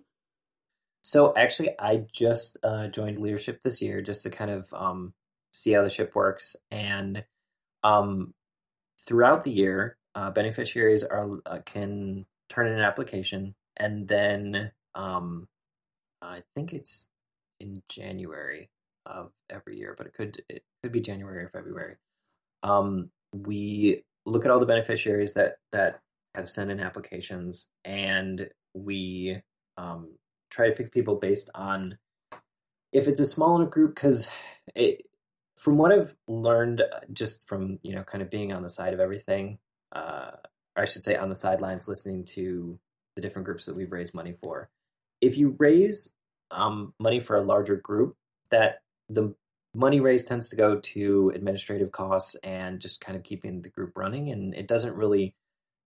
[1.03, 5.15] So actually, I just uh, joined leadership this year just to kind of um,
[5.51, 6.57] see how the ship works.
[6.71, 7.25] And
[7.83, 8.35] um,
[9.07, 15.49] throughout the year, uh, beneficiaries are uh, can turn in an application, and then um,
[16.21, 17.09] I think it's
[17.59, 18.69] in January
[19.11, 21.97] of every year, but it could it could be January or February.
[22.63, 26.01] Um, we look at all the beneficiaries that that
[26.35, 29.43] have sent in applications, and we
[29.77, 30.11] um,
[30.51, 31.99] try to pick people based on
[32.93, 34.31] if it's a small enough group because
[35.57, 38.93] from what i've learned uh, just from you know kind of being on the side
[38.93, 39.59] of everything
[39.93, 40.31] uh,
[40.77, 42.79] i should say on the sidelines listening to
[43.17, 44.71] the different groups that we've raised money for
[45.21, 46.13] if you raise
[46.51, 48.17] um, money for a larger group
[48.51, 49.35] that the
[49.75, 53.93] money raised tends to go to administrative costs and just kind of keeping the group
[53.97, 54.31] running.
[54.31, 55.35] And it doesn't really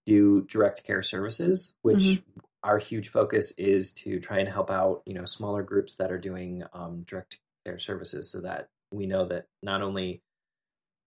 [0.06, 2.40] do direct care services, which mm-hmm.
[2.62, 6.18] our huge focus is to try and help out, you know, smaller groups that are
[6.18, 10.22] doing um, direct care services so that we know that not only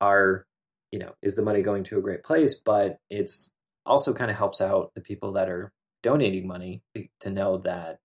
[0.02, 0.46] are,
[0.92, 3.52] you know, is the money going to a great place, but it's
[3.86, 5.72] also kind of helps out the people that are
[6.04, 6.82] donating money
[7.20, 8.00] to know that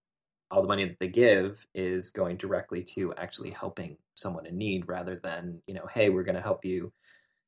[0.53, 4.87] all the money that they give is going directly to actually helping someone in need
[4.87, 6.93] rather than, you know, hey, we're going to help you,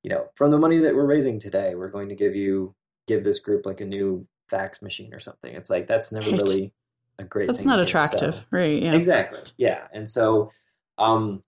[0.02, 2.74] you know, from the money that we're raising today, we're going to give you,
[3.06, 5.54] give this group like a new fax machine or something.
[5.54, 6.40] It's like, that's never right.
[6.40, 6.72] really
[7.18, 8.82] a great That's not attractive, so, right?
[8.82, 8.94] Yeah.
[8.94, 9.40] Exactly.
[9.58, 9.86] Yeah.
[9.92, 10.50] And so,
[10.96, 11.42] um,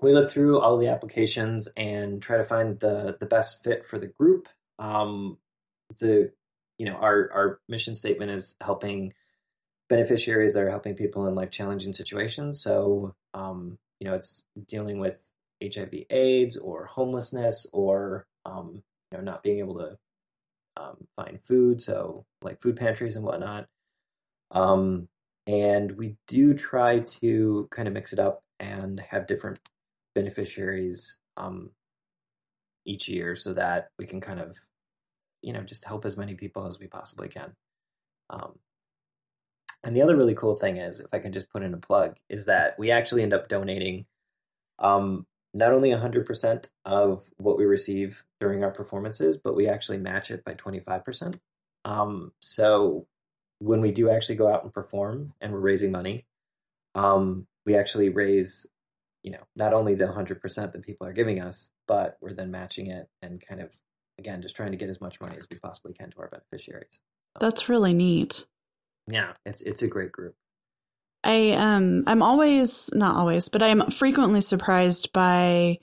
[0.00, 3.98] we look through all the applications and try to find the the best fit for
[3.98, 4.48] the group.
[4.78, 5.36] Um,
[5.98, 6.32] the
[6.78, 9.12] you know our our mission statement is helping
[9.90, 12.62] beneficiaries that are helping people in life challenging situations.
[12.62, 15.20] So, um, you know, it's dealing with
[15.62, 19.98] HIV, AIDS, or homelessness, or um, you know, not being able to
[20.76, 21.82] um, find food.
[21.82, 23.66] So, like food pantries and whatnot.
[24.52, 25.08] Um,
[25.46, 29.58] and we do try to kind of mix it up and have different
[30.14, 31.70] beneficiaries um,
[32.86, 34.56] each year, so that we can kind of,
[35.42, 37.52] you know, just help as many people as we possibly can.
[38.30, 38.52] Um,
[39.82, 42.16] and the other really cool thing is, if I can just put in a plug,
[42.28, 44.06] is that we actually end up donating
[44.78, 50.30] um, not only 100% of what we receive during our performances, but we actually match
[50.30, 51.40] it by 25%.
[51.84, 53.06] Um, so
[53.58, 56.26] when we do actually go out and perform and we're raising money,
[56.94, 58.66] um, we actually raise,
[59.22, 62.88] you know, not only the 100% that people are giving us, but we're then matching
[62.88, 63.74] it and kind of,
[64.18, 67.00] again, just trying to get as much money as we possibly can to our beneficiaries.
[67.38, 68.46] That's really neat
[69.10, 70.34] yeah, it's it's a great group.
[71.22, 75.78] I um I'm always not always, but I'm frequently surprised by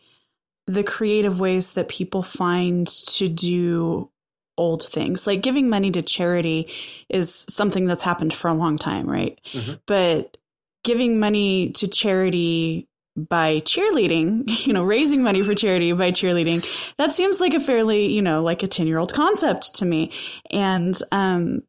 [0.66, 4.10] the creative ways that people find to do
[4.58, 5.28] old things.
[5.28, 6.70] Like giving money to charity
[7.10, 9.40] is something that's happened for a long time, right?
[9.54, 9.76] Mm-hmm.
[9.86, 10.38] But
[10.84, 16.66] giving money to charity by cheerleading, you know, raising money for charity by cheerleading,
[16.98, 20.12] that seems like a fairly, you know, like a 10 year old concept to me.
[20.52, 21.64] And, um,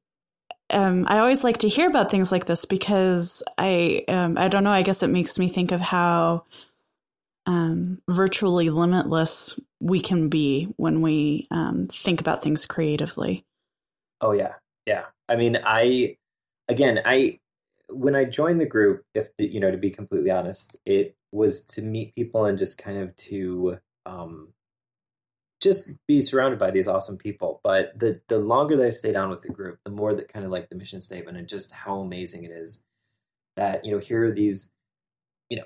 [0.70, 4.64] um, I always like to hear about things like this because I um, I don't
[4.64, 4.70] know.
[4.70, 6.44] I guess it makes me think of how
[7.46, 13.44] um, virtually limitless we can be when we um, think about things creatively.
[14.20, 14.54] Oh yeah,
[14.86, 15.04] yeah.
[15.28, 16.16] I mean, I
[16.68, 17.38] again, I
[17.88, 21.82] when I joined the group, if you know, to be completely honest, it was to
[21.82, 24.48] meet people and just kind of to um,
[25.62, 27.60] just be surrounded by these awesome people.
[27.64, 30.44] But the the longer that I stayed on with the group, the more that kind
[30.44, 32.84] of like the mission statement and just how amazing it is
[33.56, 34.70] that, you know, here are these,
[35.48, 35.64] you know,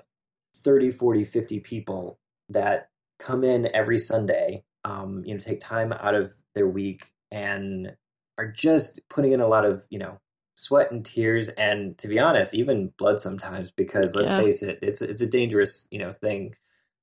[0.56, 6.14] 30, 40, 50 people that come in every Sunday, um, you know, take time out
[6.14, 7.94] of their week and
[8.38, 10.18] are just putting in a lot of, you know,
[10.54, 14.38] sweat and tears and to be honest, even blood sometimes because let's yeah.
[14.38, 16.54] face it, it's it's a dangerous, you know, thing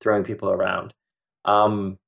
[0.02, 0.94] throwing people around.
[1.46, 2.00] Um,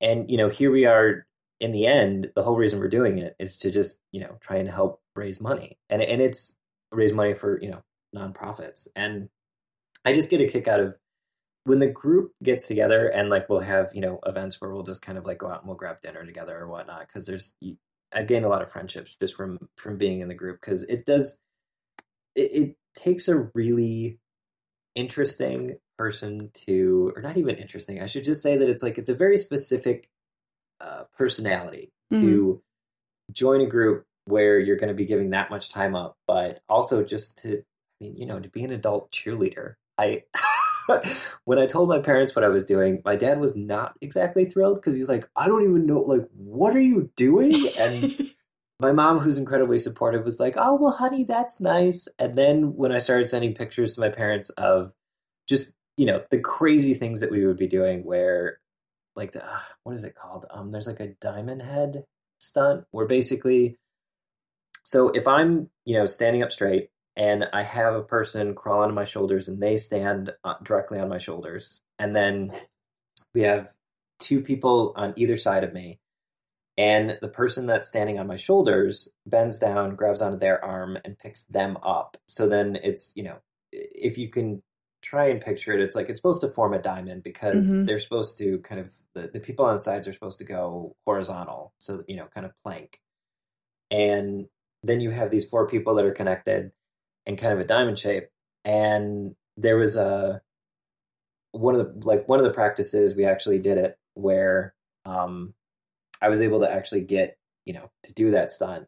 [0.00, 1.26] and you know here we are
[1.60, 4.56] in the end the whole reason we're doing it is to just you know try
[4.56, 5.76] and help raise money.
[5.90, 6.56] And and it's
[6.90, 7.82] raise money for you know
[8.14, 8.88] nonprofits.
[8.96, 9.28] And
[10.04, 10.96] i just get a kick out of
[11.64, 15.02] when the group gets together and like we'll have you know events where we'll just
[15.02, 17.54] kind of like go out and we'll grab dinner together or whatnot because there's
[18.14, 21.04] i've gained a lot of friendships just from from being in the group because it
[21.04, 21.38] does
[22.34, 24.18] it, it takes a really
[24.94, 28.00] interesting person to, or not even interesting.
[28.00, 30.08] I should just say that it's like it's a very specific
[30.80, 32.24] uh, personality mm-hmm.
[32.24, 32.62] to
[33.32, 37.02] join a group where you're going to be giving that much time up, but also
[37.02, 37.64] just to, I
[38.00, 39.74] mean, you know, to be an adult cheerleader.
[39.98, 40.24] I,
[41.44, 44.76] when I told my parents what I was doing, my dad was not exactly thrilled
[44.76, 47.54] because he's like, I don't even know, like, what are you doing?
[47.78, 48.30] And
[48.80, 52.06] my mom, who's incredibly supportive, was like, oh, well, honey, that's nice.
[52.18, 54.92] And then when I started sending pictures to my parents of
[55.48, 58.60] just you know the crazy things that we would be doing where
[59.16, 60.46] like the uh, what is it called?
[60.50, 62.04] Um there's like a diamond head
[62.38, 63.76] stunt where basically
[64.84, 68.94] so if i'm you know standing up straight and i have a person crawl onto
[68.94, 72.52] my shoulders and they stand uh, directly on my shoulders and then
[73.34, 73.68] we have
[74.20, 75.98] two people on either side of me
[76.78, 81.18] and the person that's standing on my shoulders bends down grabs onto their arm and
[81.18, 82.16] picks them up.
[82.26, 83.38] So then it's you know
[83.72, 84.62] if you can
[85.08, 87.86] try and picture it, it's like it's supposed to form a diamond because mm-hmm.
[87.86, 90.94] they're supposed to kind of the, the people on the sides are supposed to go
[91.06, 93.00] horizontal, so you know, kind of plank.
[93.90, 94.46] And
[94.82, 96.72] then you have these four people that are connected
[97.24, 98.28] in kind of a diamond shape.
[98.64, 100.42] And there was a
[101.52, 104.74] one of the like one of the practices we actually did it where
[105.06, 105.54] um,
[106.20, 108.86] I was able to actually get you know to do that stunt,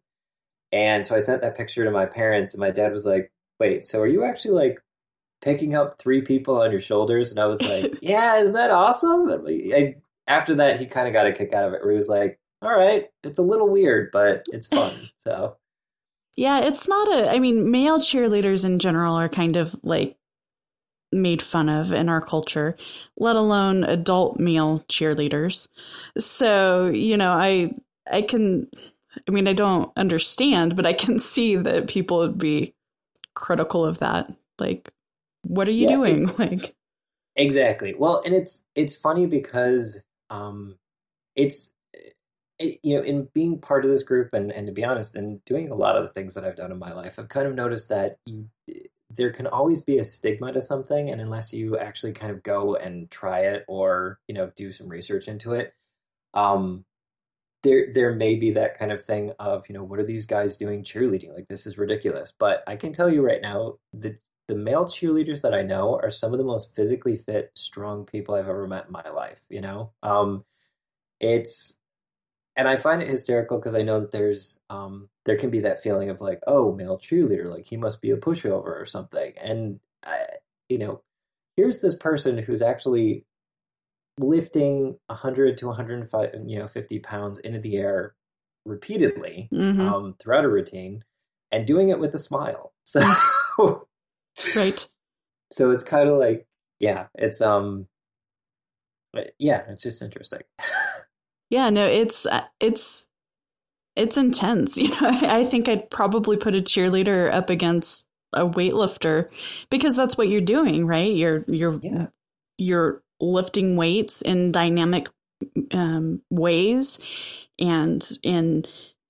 [0.70, 3.86] and so I sent that picture to my parents, and my dad was like, "Wait,
[3.86, 4.82] so are you actually like
[5.40, 9.30] picking up three people on your shoulders?" And I was like, "Yeah, is that awesome?"
[9.46, 12.08] I, after that, he kind of got a kick out of it, where he was
[12.08, 15.56] like, "All right, it's a little weird, but it's fun." So.
[16.36, 17.30] Yeah, it's not a.
[17.30, 20.16] I mean, male cheerleaders in general are kind of like
[21.12, 22.76] made fun of in our culture,
[23.18, 25.68] let alone adult male cheerleaders.
[26.16, 27.74] So, you know, I
[28.10, 28.68] I can
[29.26, 32.74] I mean, I don't understand, but I can see that people would be
[33.34, 34.32] critical of that.
[34.58, 34.92] Like,
[35.42, 36.28] what are you yeah, doing?
[36.38, 36.74] Like
[37.36, 37.94] Exactly.
[37.96, 40.76] Well, and it's it's funny because um
[41.36, 41.72] it's
[42.58, 45.44] it, you know, in being part of this group and and to be honest, and
[45.44, 47.54] doing a lot of the things that I've done in my life, I've kind of
[47.54, 48.48] noticed that you
[49.10, 52.76] there can always be a stigma to something and unless you actually kind of go
[52.76, 55.74] and try it or you know do some research into it
[56.34, 56.84] um
[57.62, 60.56] there there may be that kind of thing of you know what are these guys
[60.56, 64.16] doing cheerleading like this is ridiculous but i can tell you right now the
[64.50, 68.34] the male cheerleaders that i know are some of the most physically fit strong people
[68.34, 70.44] i've ever met in my life you know um
[71.20, 71.78] it's
[72.56, 75.82] and I find it hysterical because I know that there's um, there can be that
[75.82, 79.32] feeling of like, oh, male cheerleader, like he must be a pushover or something.
[79.40, 80.24] And I,
[80.68, 81.02] you know,
[81.56, 83.24] here's this person who's actually
[84.18, 88.14] lifting 100 to 105, you know, 50 pounds into the air
[88.66, 89.80] repeatedly mm-hmm.
[89.80, 91.04] um, throughout a routine,
[91.50, 92.72] and doing it with a smile.
[92.84, 93.86] So,
[94.56, 94.86] right.
[95.52, 96.46] So it's kind of like,
[96.78, 97.86] yeah, it's um,
[99.38, 100.42] yeah, it's just interesting.
[101.50, 103.08] Yeah, no, it's uh, it's
[103.96, 104.78] it's intense.
[104.78, 109.28] You know, I think I'd probably put a cheerleader up against a weightlifter
[109.68, 111.12] because that's what you're doing, right?
[111.12, 112.06] You're you're yeah.
[112.56, 115.08] you're lifting weights in dynamic
[115.72, 116.98] um, ways
[117.58, 118.64] and in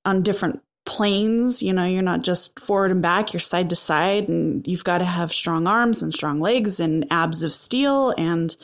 [0.04, 1.62] on different planes.
[1.62, 4.98] You know, you're not just forward and back; you're side to side, and you've got
[4.98, 8.54] to have strong arms and strong legs and abs of steel and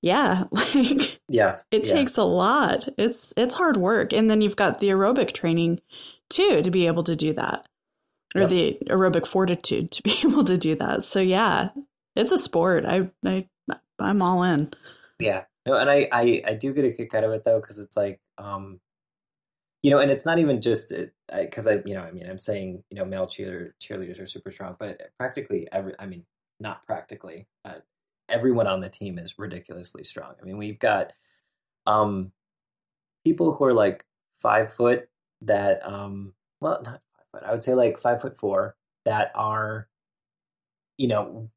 [0.00, 1.94] yeah, like yeah, it yeah.
[1.94, 2.88] takes a lot.
[2.96, 5.80] It's it's hard work, and then you've got the aerobic training
[6.28, 7.66] too to be able to do that,
[8.34, 8.50] or yep.
[8.50, 11.04] the aerobic fortitude to be able to do that.
[11.04, 11.70] So yeah,
[12.14, 12.84] it's a sport.
[12.86, 13.46] I I
[13.98, 14.72] I'm all in.
[15.18, 17.78] Yeah, no, and I I I do get a kick out of it though because
[17.78, 18.80] it's like um
[19.86, 20.92] you know, and it's not even just
[21.32, 24.26] because uh, I, you know, I mean, I'm saying, you know, male cheerleader, cheerleaders are
[24.26, 26.24] super strong, but practically every, I mean,
[26.58, 27.46] not practically,
[28.28, 30.34] everyone on the team is ridiculously strong.
[30.42, 31.12] I mean, we've got
[31.86, 32.32] um,
[33.22, 34.04] people who are like
[34.42, 35.08] five foot
[35.42, 39.86] that, um, well, not five foot, I would say like five foot four that are,
[40.98, 41.48] you know,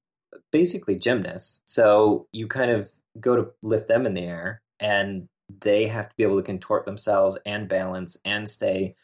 [0.52, 1.64] basically gymnasts.
[1.66, 2.90] So you kind of
[3.20, 5.30] go to lift them in the air and
[5.62, 8.96] they have to be able to contort themselves and balance and stay,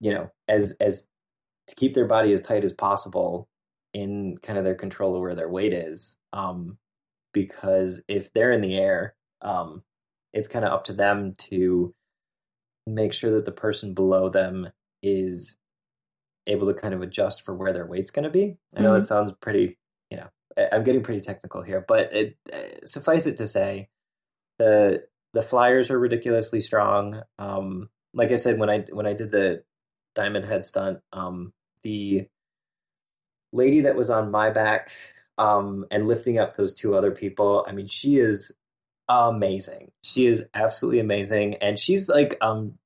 [0.00, 1.08] you know, as, as
[1.68, 3.48] to keep their body as tight as possible
[3.94, 6.18] in kind of their control of where their weight is.
[6.32, 6.78] Um,
[7.32, 9.82] because if they're in the air, um,
[10.32, 11.94] it's kind of up to them to
[12.86, 14.68] make sure that the person below them
[15.02, 15.56] is
[16.46, 18.56] able to kind of adjust for where their weight's going to be.
[18.76, 18.98] I know mm-hmm.
[18.98, 19.78] that sounds pretty,
[20.10, 20.28] you know,
[20.72, 23.88] I'm getting pretty technical here, but it, uh, suffice it to say,
[24.58, 25.04] the
[25.36, 27.20] the flyers are ridiculously strong.
[27.38, 29.64] Um, like I said when I when I did the
[30.14, 32.26] diamond head stunt, um, the
[33.52, 34.90] lady that was on my back
[35.36, 37.66] um, and lifting up those two other people.
[37.68, 38.50] I mean, she is
[39.10, 39.92] amazing.
[40.02, 42.78] She is absolutely amazing, and she's like, um,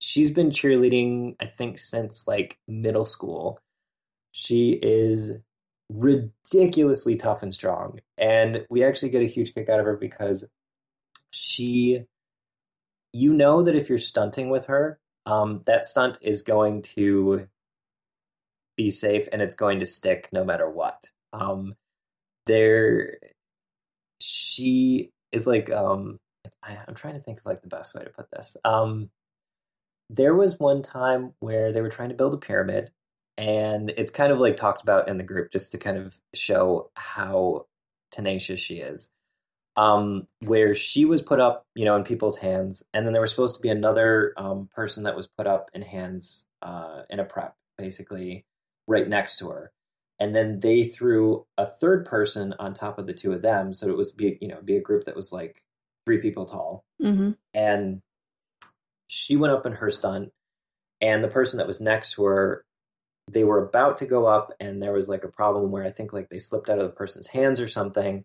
[0.00, 3.58] she's been cheerleading, I think, since like middle school.
[4.32, 5.38] She is
[5.88, 10.46] ridiculously tough and strong, and we actually get a huge kick out of her because
[11.30, 12.04] she,
[13.12, 17.48] you know, that if you're stunting with her, um, that stunt is going to
[18.76, 21.10] be safe and it's going to stick no matter what.
[21.32, 21.72] Um
[22.46, 23.18] there
[24.20, 26.18] she is like um
[26.62, 28.56] I, i'm trying to think of like the best way to put this.
[28.64, 29.10] Um
[30.08, 32.90] there was one time where they were trying to build a pyramid
[33.36, 36.90] and it's kind of like talked about in the group just to kind of show
[36.94, 37.66] how
[38.10, 39.12] tenacious she is
[39.76, 43.30] um, where she was put up, you know, in people's hands, and then there was
[43.30, 47.24] supposed to be another um, person that was put up in hands uh, in a
[47.24, 48.44] prep, basically
[48.86, 49.72] right next to her
[50.20, 53.88] and then they threw a third person on top of the two of them so
[53.88, 55.64] it was be you know be a group that was like
[56.04, 57.30] three people tall mm-hmm.
[57.54, 58.02] and
[59.08, 60.30] she went up in her stunt
[61.00, 62.64] and the person that was next to her
[63.28, 66.12] they were about to go up and there was like a problem where i think
[66.12, 68.24] like they slipped out of the person's hands or something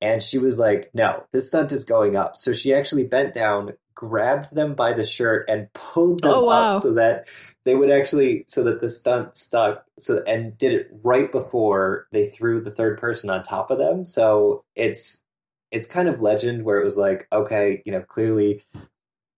[0.00, 2.36] And she was like, no, this stunt is going up.
[2.36, 6.68] So she actually bent down, grabbed them by the shirt, and pulled them Oh, wow.
[6.68, 7.26] up so that
[7.64, 9.84] they would actually, so that the stunt stuck.
[9.98, 14.04] So and did it right before they threw the third person on top of them.
[14.04, 15.24] So it's
[15.70, 18.62] it's kind of legend where it was like, okay, you know, clearly.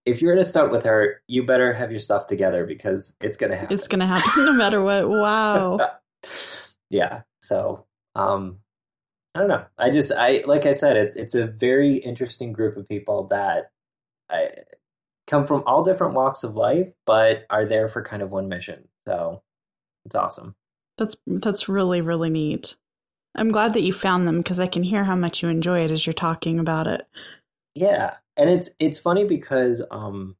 [0.04, 3.36] If you're in a stunt with her, you better have your stuff together because it's
[3.36, 3.76] going to happen.
[3.76, 5.08] It's going to happen no matter what.
[5.08, 5.78] Wow.
[6.90, 7.22] yeah.
[7.40, 8.58] So, um,
[9.36, 9.66] I don't know.
[9.76, 13.70] I just, I like I said, it's it's a very interesting group of people that
[14.30, 14.48] I
[15.26, 18.88] come from all different walks of life, but are there for kind of one mission.
[19.06, 19.42] So
[20.06, 20.54] it's awesome.
[20.96, 22.76] That's that's really really neat.
[23.34, 25.90] I'm glad that you found them because I can hear how much you enjoy it
[25.90, 27.06] as you're talking about it.
[27.74, 30.36] Yeah, and it's it's funny because um,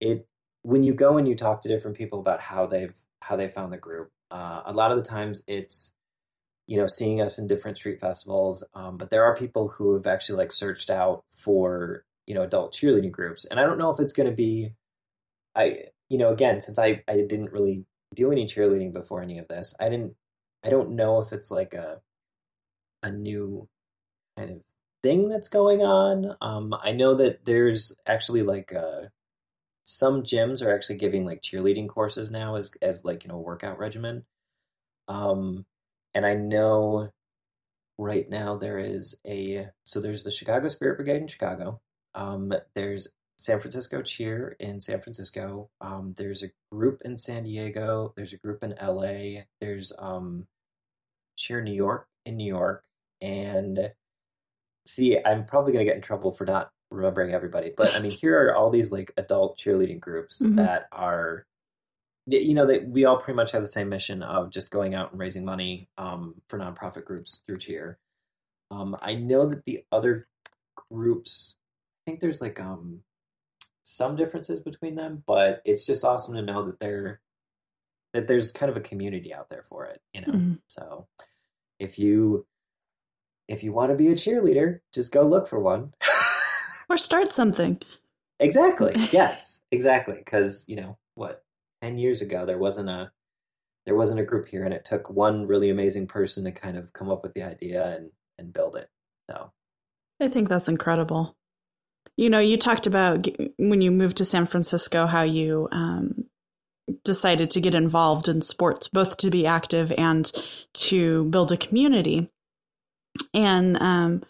[0.00, 0.26] it
[0.62, 3.70] when you go and you talk to different people about how they've how they found
[3.70, 5.92] the group, uh, a lot of the times it's
[6.66, 10.06] you know seeing us in different street festivals, um, but there are people who have
[10.06, 14.00] actually like searched out for you know adult cheerleading groups, and I don't know if
[14.00, 14.72] it's going to be,
[15.54, 19.48] I you know again since I I didn't really do any cheerleading before any of
[19.48, 20.14] this, I didn't
[20.64, 22.00] I don't know if it's like a
[23.02, 23.68] a new
[24.36, 24.62] kind of
[25.02, 26.36] thing that's going on.
[26.40, 29.08] Um, I know that there's actually like uh,
[29.84, 33.78] some gyms are actually giving like cheerleading courses now as as like you know workout
[33.78, 34.24] regimen.
[35.06, 35.66] Um,
[36.14, 37.10] and I know
[37.98, 41.80] right now there is a so there's the Chicago Spirit Brigade in Chicago.
[42.14, 43.08] Um, there's
[43.38, 45.68] San Francisco Cheer in San Francisco.
[45.80, 48.12] Um, there's a group in San Diego.
[48.16, 49.42] There's a group in LA.
[49.60, 50.46] There's um,
[51.36, 52.84] Cheer New York in New York.
[53.20, 53.92] And
[54.86, 58.12] see, I'm probably going to get in trouble for not remembering everybody, but I mean,
[58.12, 60.56] here are all these like adult cheerleading groups Mhm.
[60.56, 61.44] that are,
[62.26, 65.10] you know, that we all pretty much have the same mission of just going out
[65.12, 67.98] and raising money um, for nonprofit groups through cheer.
[68.70, 70.26] Um, I know that the other
[70.90, 71.54] groups,
[72.02, 73.00] I think there's like um,
[73.82, 77.20] some differences between them, but it's just awesome to know that they're
[78.14, 80.32] that there's kind of a community out there for it, you know.
[80.32, 80.58] Mhm.
[80.68, 81.06] So
[81.78, 82.46] if you
[83.48, 85.92] if you want to be a cheerleader, just go look for one.
[86.88, 87.80] Or start something.
[88.38, 88.94] exactly.
[89.12, 90.16] Yes, exactly.
[90.16, 91.43] Because you know what,
[91.84, 93.10] ten years ago there wasn't a
[93.86, 96.92] there wasn't a group here, and it took one really amazing person to kind of
[96.92, 98.88] come up with the idea and and build it.
[99.30, 99.52] So
[100.20, 101.36] I think that's incredible.
[102.16, 103.26] You know, you talked about
[103.58, 106.24] when you moved to San Francisco how you um,
[107.04, 110.30] decided to get involved in sports, both to be active and
[110.74, 112.30] to build a community,
[113.34, 114.22] and um,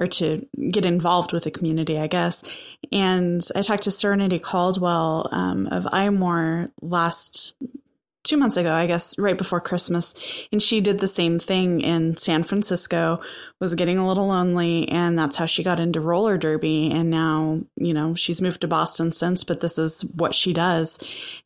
[0.00, 2.42] or to get involved with the community, I guess.
[2.90, 7.54] And I talked to Serenity Caldwell um, of iMore last
[8.22, 10.14] two months ago, I guess, right before Christmas,
[10.52, 13.20] and she did the same thing in San Francisco
[13.60, 16.90] was getting a little lonely and that's how she got into roller derby.
[16.90, 20.98] And now you know she's moved to boston since but this is what she does.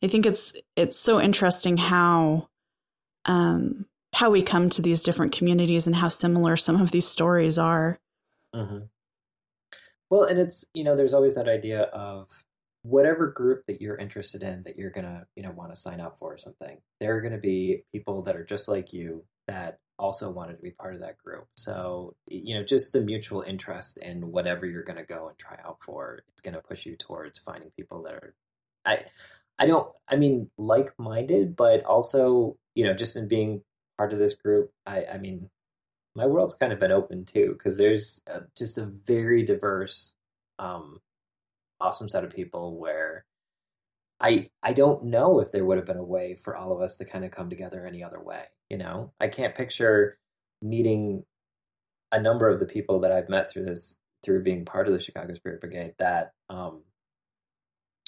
[0.03, 2.49] I think it's it's so interesting how
[3.25, 7.57] um how we come to these different communities and how similar some of these stories
[7.57, 7.97] are
[8.55, 8.89] hmm
[10.09, 12.29] Well, and it's you know, there's always that idea of
[12.83, 16.17] whatever group that you're interested in that you're gonna you know want to sign up
[16.19, 16.77] for or something.
[16.99, 20.61] There are going to be people that are just like you that also wanted to
[20.63, 21.47] be part of that group.
[21.57, 25.57] So you know, just the mutual interest in whatever you're going to go and try
[25.65, 28.35] out for is going to push you towards finding people that are.
[28.85, 28.99] I
[29.59, 29.89] I don't.
[30.09, 33.61] I mean, like-minded, but also you know, just in being
[33.97, 34.71] part of this group.
[34.85, 35.49] I I mean
[36.15, 40.13] my world's kind of been open too because there's uh just a very diverse
[40.59, 40.99] um
[41.79, 43.25] awesome set of people where
[44.19, 46.95] i i don't know if there would have been a way for all of us
[46.95, 50.17] to kind of come together any other way you know i can't picture
[50.61, 51.23] meeting
[52.11, 54.99] a number of the people that i've met through this through being part of the
[54.99, 56.81] chicago spirit brigade that um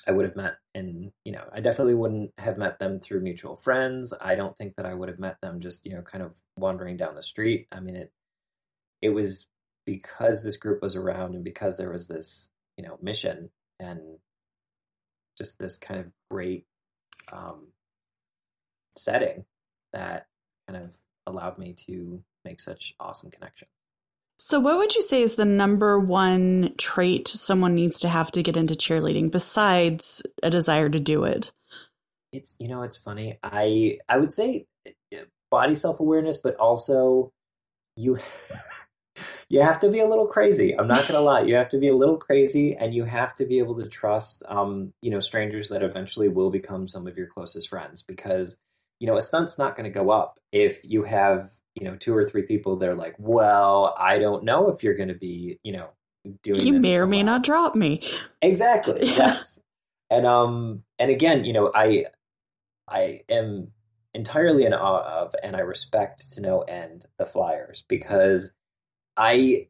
[0.08, 3.58] I would have met and you know I definitely wouldn't have met them through mutual
[3.58, 4.14] friends.
[4.22, 6.98] I don't think that I would have met them just you know kind of wandering
[6.98, 7.68] down the street.
[7.72, 8.12] I mean it
[9.02, 9.48] it was
[9.86, 13.50] because this group was around and because there was this you know mission
[13.80, 14.20] and
[15.38, 16.66] just this kind of great
[17.32, 17.68] um,
[18.98, 19.46] setting
[19.94, 20.28] that
[20.68, 20.92] kind of
[21.28, 23.72] allowed me to make such awesome connections.
[24.38, 28.44] so what would you say is the number one trait someone needs to have to
[28.44, 31.52] get into cheerleading besides a desire to do it
[32.32, 33.40] It's you know it's funny.
[33.44, 34.66] I I would say
[35.52, 37.32] body self awareness, but also
[37.96, 38.18] you
[39.50, 40.78] you have to be a little crazy.
[40.78, 41.42] I'm not gonna lie.
[41.42, 44.44] You have to be a little crazy, and you have to be able to trust
[44.48, 48.60] um you know strangers that eventually will become some of your closest friends because
[49.00, 52.16] you know a stunt's not going to go up if you have you know two
[52.16, 55.72] or three people they're like well i don't know if you're going to be you
[55.72, 55.90] know
[56.44, 58.02] doing You this may or may while." not drop me.
[58.42, 59.16] exactly Yeah.
[59.18, 59.62] yes
[60.10, 62.06] and um and again you know i
[62.90, 63.72] i am
[64.18, 68.56] entirely in awe of and i respect to no end the flyers because
[69.16, 69.68] i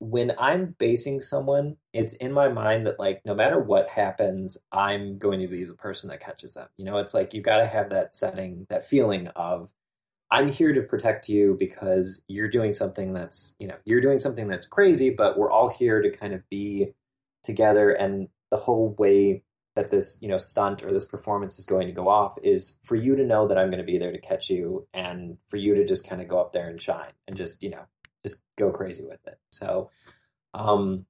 [0.00, 5.18] when i'm basing someone it's in my mind that like no matter what happens i'm
[5.18, 6.66] going to be the person that catches them.
[6.76, 9.70] You know it's like you got to have that setting that feeling of
[10.32, 14.48] i'm here to protect you because you're doing something that's you know you're doing something
[14.48, 16.88] that's crazy but we're all here to kind of be
[17.44, 19.44] together and the whole way
[19.76, 22.96] that this you know stunt or this performance is going to go off is for
[22.96, 25.74] you to know that I'm going to be there to catch you and for you
[25.74, 27.84] to just kind of go up there and shine and just you know
[28.24, 29.38] just go crazy with it.
[29.50, 29.90] So
[30.54, 31.06] um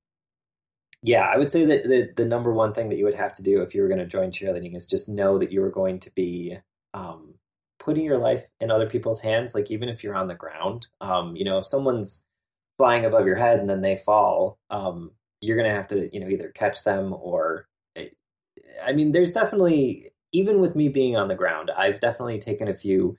[1.02, 3.42] yeah I would say that the the number one thing that you would have to
[3.42, 5.98] do if you were going to join cheerleading is just know that you are going
[6.00, 6.58] to be
[6.92, 7.34] um
[7.78, 10.88] putting your life in other people's hands like even if you're on the ground.
[11.00, 12.24] Um you know if someone's
[12.76, 16.20] flying above your head and then they fall um you're going to have to you
[16.20, 17.66] know either catch them or
[18.84, 22.74] I mean, there's definitely even with me being on the ground, I've definitely taken a
[22.74, 23.16] few,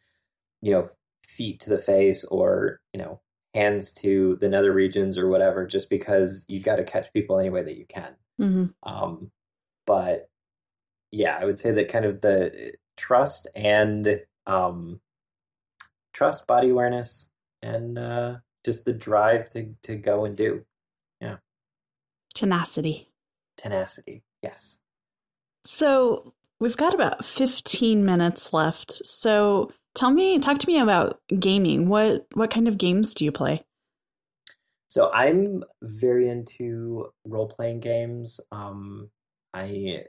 [0.62, 0.90] you know,
[1.28, 3.22] feet to the face or you know
[3.54, 7.50] hands to the nether regions or whatever, just because you've got to catch people any
[7.50, 8.16] way that you can.
[8.38, 9.32] hmm Um,
[9.86, 10.30] but
[11.12, 15.02] yeah, I would say that kind of the trust and um,
[16.14, 17.32] trust, body awareness,
[17.62, 18.36] and uh,
[18.66, 20.66] just the drive to to go and do
[21.20, 21.38] Yeah,
[22.34, 23.12] Tenacity.
[23.58, 24.24] tenacity.
[24.42, 24.82] Yes.
[25.64, 29.06] So we've got about 15 minutes left.
[29.06, 31.88] So tell me, talk to me about gaming.
[31.90, 33.64] What what kind of games do you play?
[34.88, 38.42] So I'm very into role playing games.
[38.52, 39.10] Um,
[39.54, 40.04] I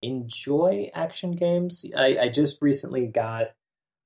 [0.00, 1.84] enjoy action games.
[1.96, 3.48] I, I just recently got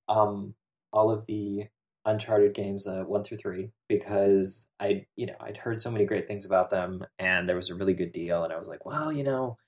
[0.08, 0.54] um,
[0.92, 1.68] all of the
[2.04, 6.26] Uncharted games, uh, one through three, because I, you know, I'd heard so many great
[6.26, 9.12] things about them, and there was a really good deal, and I was like, well,
[9.12, 9.58] you know,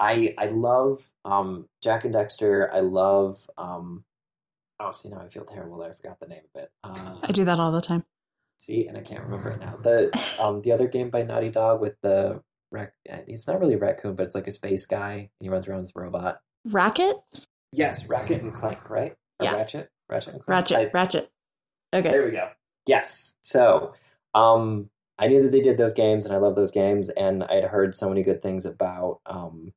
[0.00, 2.72] I I love um, Jak and Daxter.
[2.72, 3.48] I love.
[3.58, 4.04] Um,
[4.80, 6.70] oh, see, now I feel terrible that I forgot the name of it.
[6.82, 8.04] Uh, I do that all the time.
[8.58, 9.76] See, and I can't remember it now.
[9.80, 13.78] The um the other game by Naughty Dog with the rac- it's not really a
[13.78, 16.40] raccoon, but it's like a space guy and he runs around with a robot.
[16.66, 17.16] Racket?
[17.72, 19.12] Yes, Racket and Clank, right?
[19.38, 19.56] Or Yeah.
[19.56, 20.70] Ratchet, Ratchet and Clank.
[20.70, 20.76] Ratchet.
[20.78, 21.30] I- Ratchet.
[21.94, 22.10] Okay.
[22.10, 22.48] there we go.
[22.86, 23.34] Yes.
[23.42, 23.94] So,
[24.34, 27.54] um, I knew that they did those games, and I love those games, and I
[27.56, 29.72] had heard so many good things about um,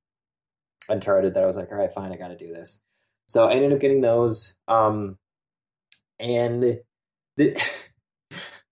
[0.90, 2.82] Uncharted that I was like, all right, fine, I got to do this.
[3.28, 5.18] So I ended up getting those, um,
[6.20, 6.80] and
[7.38, 7.56] the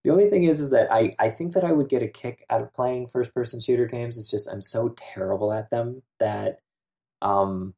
[0.03, 2.45] the only thing is, is that I I think that I would get a kick
[2.49, 4.17] out of playing first person shooter games.
[4.17, 6.59] It's just I'm so terrible at them that
[7.21, 7.73] um,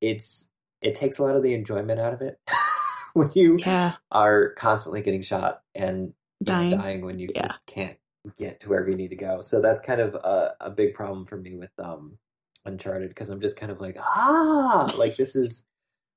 [0.00, 0.50] it's
[0.80, 2.38] it takes a lot of the enjoyment out of it
[3.14, 3.94] when you Yeah.
[4.12, 6.12] are constantly getting shot and
[6.42, 6.70] Dying.
[6.70, 7.42] dying when you Yeah.
[7.42, 7.96] just can't
[8.36, 9.40] get to wherever you need to go.
[9.40, 12.18] So that's kind of a, a big problem for me with um,
[12.66, 15.64] Uncharted because I'm just kind of like ah, like this is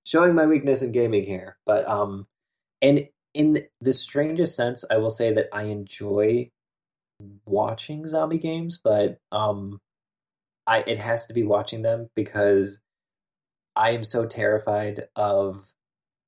[0.06, 1.58] showing my weakness in gaming here.
[1.66, 2.28] But um,
[2.82, 6.50] and in the strangest sense, I will say that I enjoy
[7.46, 9.80] watching zombie games, but um,
[10.66, 12.82] I it has to be watching them because
[13.76, 15.72] I am so terrified of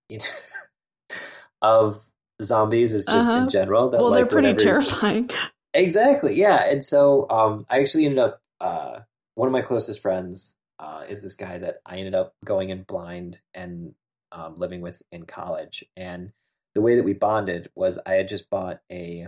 [0.09, 0.19] you
[1.09, 1.15] know,
[1.61, 2.03] of
[2.41, 3.43] zombies is just Uh-huh.
[3.43, 5.29] in general that Well, like they're pretty whenever- terrifying.
[5.73, 6.65] Exactly, yeah.
[6.69, 8.99] And so um, I actually ended up uh,
[9.35, 12.83] one of my closest friends uh, is this guy that I ended up going in
[12.83, 13.93] blind and
[14.31, 15.83] um, living with in college.
[15.95, 16.31] And
[16.73, 19.27] the way that we bonded was I had just bought a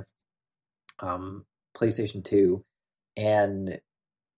[1.00, 1.46] um,
[1.78, 2.64] PlayStation Two,
[3.18, 3.80] and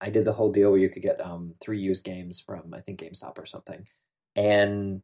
[0.02, 2.82] I did the whole deal where you could get um, three used games from I
[2.82, 3.88] think GameStop or something,
[4.36, 5.02] and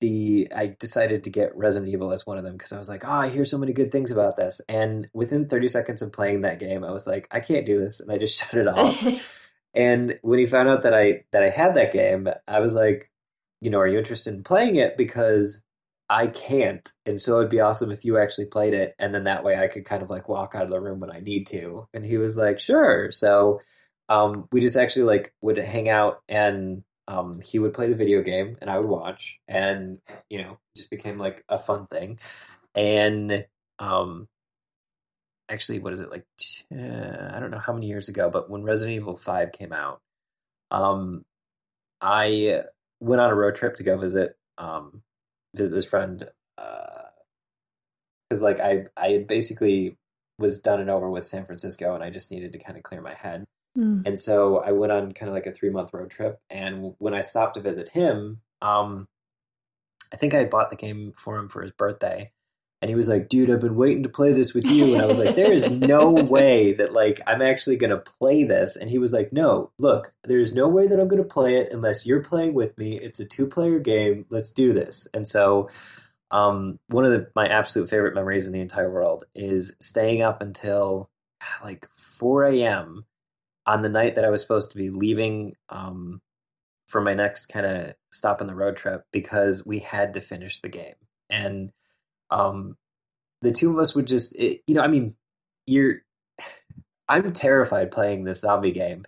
[0.00, 3.04] the I decided to get Resident Evil as one of them because I was like,
[3.04, 4.60] oh, I hear so many good things about this.
[4.68, 8.00] And within 30 seconds of playing that game, I was like, I can't do this,
[8.00, 9.40] and I just shut it off.
[9.74, 13.10] and when he found out that I that I had that game, I was like,
[13.60, 14.96] you know, are you interested in playing it?
[14.96, 15.64] Because
[16.08, 19.44] I can't, and so it'd be awesome if you actually played it, and then that
[19.44, 21.88] way I could kind of like walk out of the room when I need to.
[21.94, 23.10] And he was like, sure.
[23.10, 23.60] So
[24.08, 28.22] um, we just actually like would hang out and um, he would play the video
[28.22, 29.98] game and I would watch, and
[30.30, 32.18] you know, just became like a fun thing.
[32.74, 33.46] And
[33.78, 34.28] um,
[35.48, 36.24] actually, what is it like?
[36.72, 40.00] Uh, I don't know how many years ago, but when Resident Evil Five came out,
[40.70, 41.24] um,
[42.00, 42.62] I
[43.00, 45.02] went on a road trip to go visit um,
[45.54, 46.28] visit this friend
[48.34, 49.96] because like I I basically
[50.38, 53.00] was done and over with San Francisco, and I just needed to kind of clear
[53.00, 53.44] my head.
[53.74, 54.02] Hmm.
[54.04, 56.40] And so I went on kind of like a three month road trip.
[56.50, 59.08] And when I stopped to visit him, um,
[60.12, 62.30] I think I bought the game for him for his birthday.
[62.84, 64.92] And he was like, dude, I've been waiting to play this with you.
[64.92, 68.44] And I was like, there is no way that like I'm actually going to play
[68.44, 68.76] this.
[68.76, 71.72] And he was like, no, look, there's no way that I'm going to play it
[71.72, 73.00] unless you're playing with me.
[73.00, 74.26] It's a two player game.
[74.28, 75.08] Let's do this.
[75.14, 75.70] And so,
[76.30, 80.42] um, one of the, my absolute favorite memories in the entire world is staying up
[80.42, 81.08] until
[81.62, 83.06] like 4 a.m.
[83.64, 86.20] on the night that I was supposed to be leaving, um,
[86.86, 90.60] for my next kind of stop on the road trip because we had to finish
[90.60, 90.96] the game.
[91.30, 91.72] And,
[92.34, 92.76] um,
[93.42, 95.16] the two of us would just, it, you know, I mean,
[95.66, 96.02] you're,
[97.08, 99.04] I'm terrified playing this zombie game,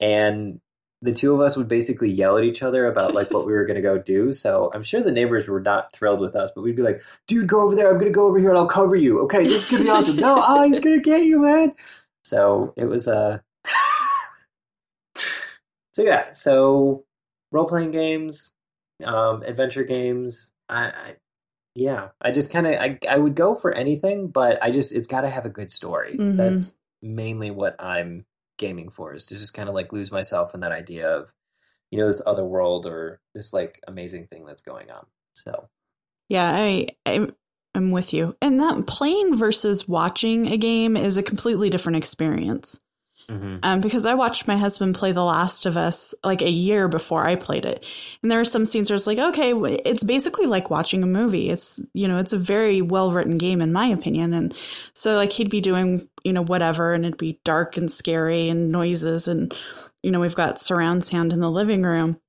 [0.00, 0.60] and
[1.02, 3.66] the two of us would basically yell at each other about like what we were
[3.66, 4.32] going to go do.
[4.32, 7.46] So I'm sure the neighbors were not thrilled with us, but we'd be like, "Dude,
[7.46, 7.90] go over there.
[7.90, 9.20] I'm going to go over here and I'll cover you.
[9.24, 10.16] Okay, this is going to be awesome.
[10.16, 11.74] no, oh, he's going to get you, man."
[12.24, 13.40] So it was uh
[15.94, 17.04] so yeah, so
[17.52, 18.52] role playing games,
[19.04, 20.52] um, adventure games.
[20.68, 21.14] I, I
[21.74, 25.08] yeah, I just kind of I I would go for anything, but I just it's
[25.08, 26.16] got to have a good story.
[26.16, 26.36] Mhm.
[26.36, 28.26] That's mainly what I'm
[28.58, 31.32] gaming for is to just kind of like lose myself in that idea of
[31.90, 35.06] you know this other world or this like amazing thing that's going on.
[35.34, 35.68] So
[36.28, 37.28] Yeah, I, I
[37.74, 38.36] I'm with you.
[38.40, 42.78] And that playing versus watching a game is a completely different experience.
[43.28, 43.60] Mhm.
[43.62, 47.26] Um, because I watched my husband play The Last of Us like a year before
[47.26, 47.84] I played it,
[48.22, 49.52] and there are some scenes where it's like, okay,
[49.84, 51.50] it's basically like watching a movie.
[51.50, 54.56] It's you know, it's a very well written game in my opinion, and
[54.94, 58.70] so like he'd be doing you know whatever, and it'd be dark and scary and
[58.70, 59.54] noises, and
[60.02, 62.20] you know we've got surround sound in the living room.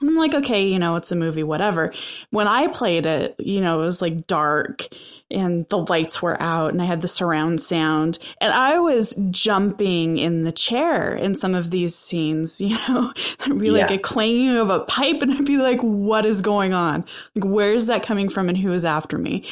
[0.00, 1.92] I'm like, okay, you know, it's a movie, whatever.
[2.30, 4.86] When I played it, you know, it was like dark
[5.30, 10.18] and the lights were out and I had the surround sound and I was jumping
[10.18, 13.96] in the chair in some of these scenes, you know, there'd be like Yeah.
[13.96, 17.04] a clanging of a pipe and I'd be like, what is going on?
[17.34, 19.46] Like, where's that coming from and who is after me?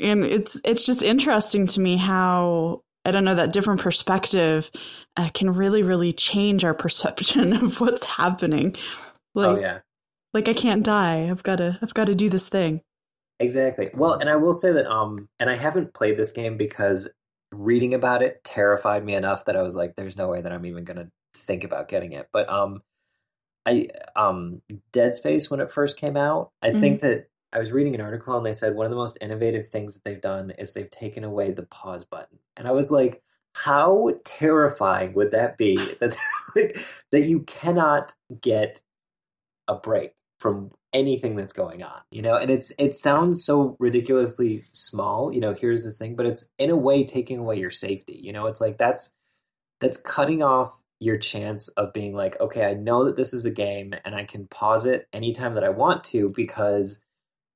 [0.00, 4.70] And it's, it's just interesting to me how, I don't know, that different perspective
[5.16, 8.76] uh, can really, really change our perception of what's happening.
[9.34, 9.78] Like, oh yeah.
[10.32, 11.28] like I can't die.
[11.30, 12.82] I've got to, I've got to do this thing.
[13.40, 13.90] Exactly.
[13.94, 17.08] Well, and I will say that um and I haven't played this game because
[17.52, 20.66] reading about it terrified me enough that I was like there's no way that I'm
[20.66, 22.28] even going to think about getting it.
[22.32, 22.82] But um
[23.66, 24.62] I um
[24.92, 28.36] Dead Space when it first came out, I think that I was reading an article
[28.36, 31.24] and they said one of the most innovative things that they've done is they've taken
[31.24, 32.38] away the pause button.
[32.56, 33.22] And I was like
[33.54, 36.16] how terrifying would that be that
[37.12, 38.82] that you cannot get
[39.68, 42.36] a break from anything that's going on you know?
[42.36, 46.70] And it's it sounds so ridiculously small you know here's this thing but it's in
[46.70, 48.46] a way taking away your safety you know?
[48.46, 49.12] It's like that's
[49.80, 53.50] that's cutting off your chance of being like okay i know that this is a
[53.50, 57.04] game and i can pause it anytime that i want to because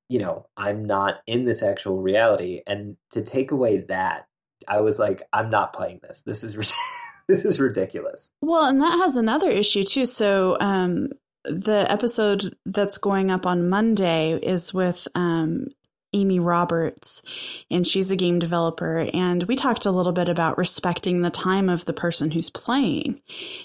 [0.09, 2.63] you know i'm not in this actual reality.
[2.67, 4.27] And to take away that
[4.67, 6.23] i was like i'm not playing this.
[6.23, 6.55] This is
[7.29, 8.31] this is ridiculous.
[8.41, 10.07] Well, and that has another issue too.
[10.07, 11.09] So, um,
[11.51, 15.67] the episode that's going up on Monday is with um,
[16.13, 17.23] Amy Roberts,
[17.71, 19.09] and she's a game developer.
[19.13, 23.21] And we talked a little bit about respecting the time of the person who's playing.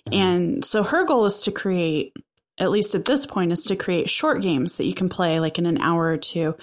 [0.09, 0.15] Mhm.
[0.15, 2.13] And so her goal is to create,
[2.59, 5.57] at least at this point, is to create short games that you can play like
[5.57, 6.55] in an hour or two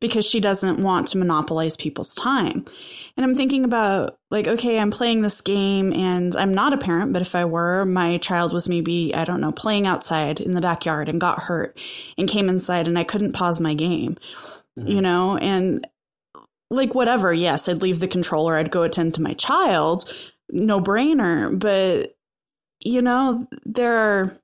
[0.00, 2.64] because she doesn't want to monopolize people's time.
[3.16, 7.12] And I'm thinking about like, okay, I'm playing this game and I'm not a parent,
[7.12, 10.60] but if I were, my child was maybe, I don't know, playing outside in the
[10.60, 11.78] backyard and got hurt
[12.18, 14.16] and came inside and I couldn't pause my game,
[14.76, 14.88] Mhm.
[14.88, 15.86] you know, and
[16.70, 20.12] like whatever, yes, I'd leave the controller, I'd go attend to my child,
[20.50, 22.16] no brainer, but
[22.84, 24.38] you know, there are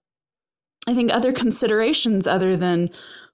[0.87, 2.91] I think other considerations other than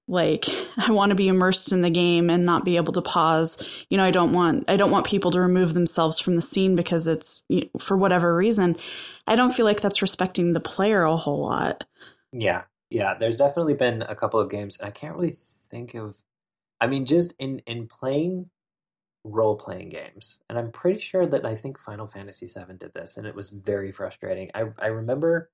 [0.09, 0.47] like
[0.77, 3.85] I want to be immersed in the game and not be able to pause.
[3.91, 6.75] You know, I don't want I don't want people to remove themselves from the scene
[6.75, 8.77] because it's you know, for whatever reason.
[9.27, 11.85] I don't feel like that's respecting the player a whole lot.
[12.33, 13.15] Yeah, yeah.
[13.19, 14.79] There's definitely been a couple of games.
[14.79, 16.17] and I can't really think of.
[16.81, 18.51] I mean, just in in playing
[19.25, 23.17] role playing games, and I'm pretty sure that I think Final Fantasy VII did this,
[23.17, 24.51] and it was very frustrating.
[24.55, 25.51] I I remember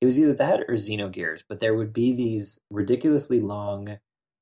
[0.00, 3.98] it was either that or Xenogears, but there would be these ridiculously long,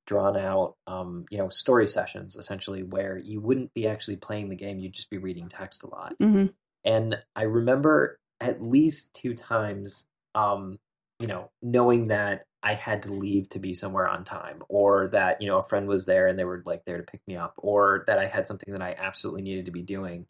[0.06, 4.56] drawn out, um, you know, story sessions essentially where you wouldn't be actually playing the
[4.56, 6.14] game; you'd just be reading text a lot.
[6.20, 6.46] hmm
[6.84, 10.78] And I remember at least two times, um,
[11.18, 15.40] you know, knowing that I had to leave to be somewhere on time, or that,
[15.40, 17.54] you know, a friend was there and they were like there to pick me up,
[17.58, 20.26] or that I had something that I absolutely needed to be doing.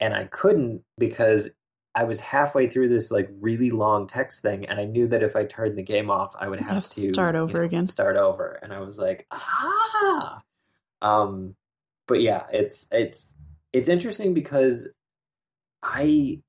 [0.00, 1.54] And I couldn't because
[1.94, 5.34] I was halfway through this like really long text thing, and I knew that if
[5.34, 7.86] I turned the game off, I would have, have to start you over know, again.
[7.86, 10.42] Start over, and I was like, ah.
[11.02, 11.54] Um,
[12.06, 13.34] but yeah, it's it's
[13.72, 14.88] it's interesting because
[15.82, 16.40] I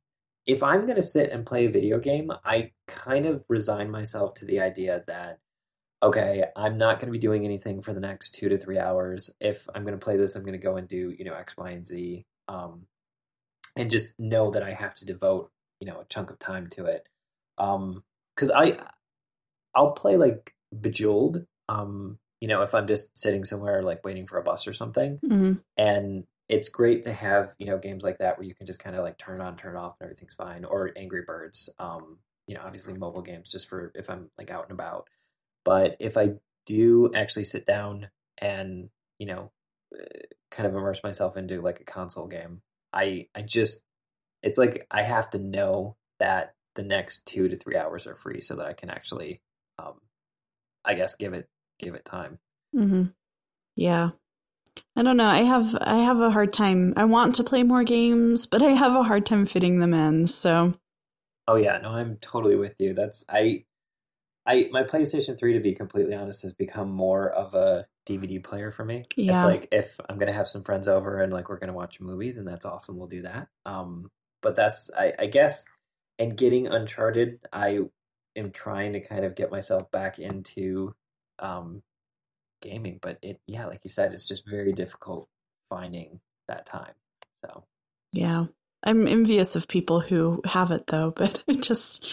[0.45, 4.33] if I'm going to sit and play a video game, I kind of resign myself
[4.35, 5.39] to the idea that
[6.01, 9.33] okay, I'm not going to be doing anything for the next two to three hours.
[9.39, 11.57] If I'm going to play this, I'm going to go and do you know X,
[11.57, 12.85] Y, and Z, um,
[13.79, 16.85] and just know that I have to devote you know a chunk of time to
[16.85, 17.07] it.
[17.57, 18.77] Because um, I
[19.73, 24.37] I'll play like Bejeweled, um, you know, if I'm just sitting somewhere like waiting for
[24.37, 25.53] a bus or something, mm-hmm.
[25.77, 28.95] and it's great to have you know games like that where you can just kind
[28.95, 30.65] of like turn on, turn off, and everything's fine.
[30.65, 32.17] Or Angry Birds, um,
[32.47, 35.07] you know, obviously mobile games just for if I'm like out and about.
[35.63, 36.33] But if I
[36.65, 39.51] do actually sit down and you know,
[39.97, 40.03] uh,
[40.51, 42.61] kind of immerse myself into like a console game,
[42.93, 43.83] I I just
[44.43, 48.41] it's like I have to know that the next two to three hours are free
[48.41, 49.41] so that I can actually,
[49.77, 49.95] um,
[50.85, 52.39] I guess, give it give it time.
[52.75, 53.05] Mm-hmm.
[53.75, 54.11] Yeah.
[54.95, 55.27] I don't know.
[55.27, 56.93] I have I have a hard time.
[56.95, 60.27] I want to play more games, but I have a hard time fitting them in.
[60.27, 60.73] So.
[61.47, 62.93] Oh yeah, no, I'm totally with you.
[62.93, 63.65] That's I,
[64.45, 68.71] I my PlayStation Three, to be completely honest, has become more of a DVD player
[68.71, 69.03] for me.
[69.15, 69.35] Yeah.
[69.35, 72.03] It's like if I'm gonna have some friends over and like we're gonna watch a
[72.03, 72.97] movie, then that's awesome.
[72.97, 73.47] We'll do that.
[73.65, 74.09] Um,
[74.41, 75.65] but that's I, I guess,
[76.17, 77.79] and getting Uncharted, I
[78.35, 80.95] am trying to kind of get myself back into
[81.39, 81.83] um,
[82.61, 82.99] gaming.
[83.01, 85.27] But it, yeah, like you said, it's just very difficult
[85.69, 86.93] finding that time.
[87.45, 87.63] So,
[88.11, 88.45] yeah,
[88.83, 92.07] I'm envious of people who have it though, but it just,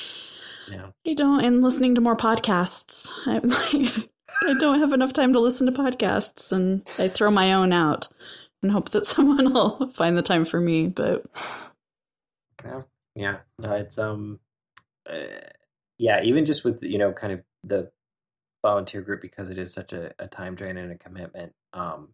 [0.71, 1.45] yeah, I don't.
[1.45, 4.11] And listening to more podcasts, I'm like,
[4.43, 8.09] I don't have enough time to listen to podcasts, and I throw my own out
[8.63, 10.89] and hope that someone will find the time for me.
[10.89, 11.25] But
[12.65, 12.81] yeah,
[13.15, 14.41] yeah, it's um,
[15.09, 15.27] uh,
[15.99, 17.91] yeah, even just with you know, kind of the
[18.63, 21.53] volunteer group because it is such a, a time drain and a commitment.
[21.73, 22.09] Um,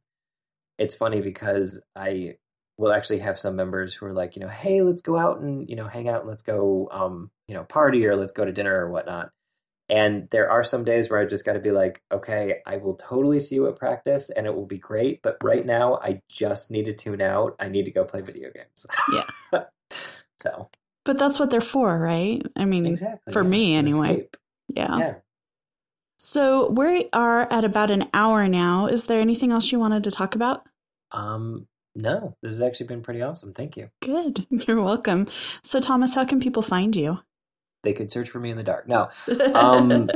[0.78, 2.36] it's funny because I
[2.78, 5.68] will actually have some members who are like, you know, hey, let's go out and
[5.68, 8.52] you know hang out and let's go, um, you know, party or let's go to
[8.52, 9.30] dinner or whatnot.
[9.92, 12.94] And there are some days where I just got to be like, okay, I will
[12.94, 16.70] totally see you at practice and it will be great, but right now I just
[16.70, 17.56] need to tune out.
[17.60, 18.86] I need to go play video games.
[19.12, 19.64] Yeah.
[20.40, 20.70] so.
[21.04, 22.40] But that's what they're for, right?
[22.56, 23.48] I mean, exactly, for yeah.
[23.50, 24.28] me anyway.
[24.68, 24.96] Yeah.
[24.96, 25.14] Yeah.
[26.16, 28.86] So we are at about an hour now.
[28.86, 30.66] Is there anything else you wanted to talk about?
[31.10, 33.52] Um, no, this has actually been pretty awesome.
[33.52, 33.90] Thank you.
[34.00, 34.46] Good.
[34.66, 35.26] You're welcome.
[35.62, 37.18] So, Thomas, how can people find you?
[37.82, 38.88] They could search for me in the dark.
[38.88, 39.08] No.
[39.54, 40.08] Um,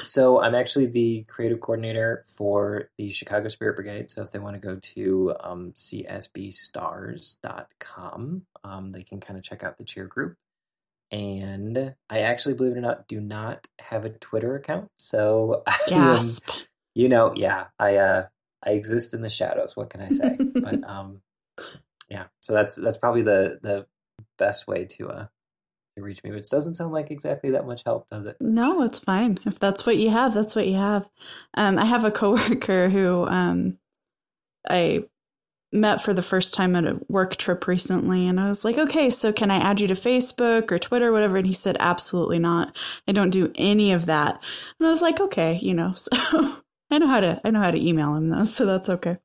[0.00, 4.10] so, I'm actually the creative coordinator for the Chicago Spirit Brigade.
[4.10, 7.26] So, if they want to go to um, csbstars.com,
[8.64, 10.38] um, they can kind of check out the cheer group
[11.14, 14.90] and I actually, believe it or not, do not have a Twitter account.
[14.96, 16.48] So, gasp.
[16.48, 16.54] Am,
[16.94, 18.26] you know, yeah, I uh,
[18.64, 19.76] I exist in the shadows.
[19.76, 20.36] What can I say?
[20.36, 21.20] but um,
[22.08, 23.86] yeah, so that's that's probably the the
[24.38, 25.26] best way to uh
[25.96, 28.36] to reach me, which doesn't sound like exactly that much help, does it?
[28.40, 29.38] No, it's fine.
[29.46, 31.06] If that's what you have, that's what you have.
[31.56, 33.78] Um, I have a coworker who um,
[34.68, 35.04] I
[35.72, 39.10] met for the first time at a work trip recently and I was like, okay,
[39.10, 41.36] so can I add you to Facebook or Twitter, or whatever?
[41.36, 42.76] And he said, absolutely not.
[43.08, 44.42] I don't do any of that.
[44.78, 46.16] And I was like, okay, you know, so
[46.90, 48.44] I know how to, I know how to email him though.
[48.44, 49.18] So that's okay.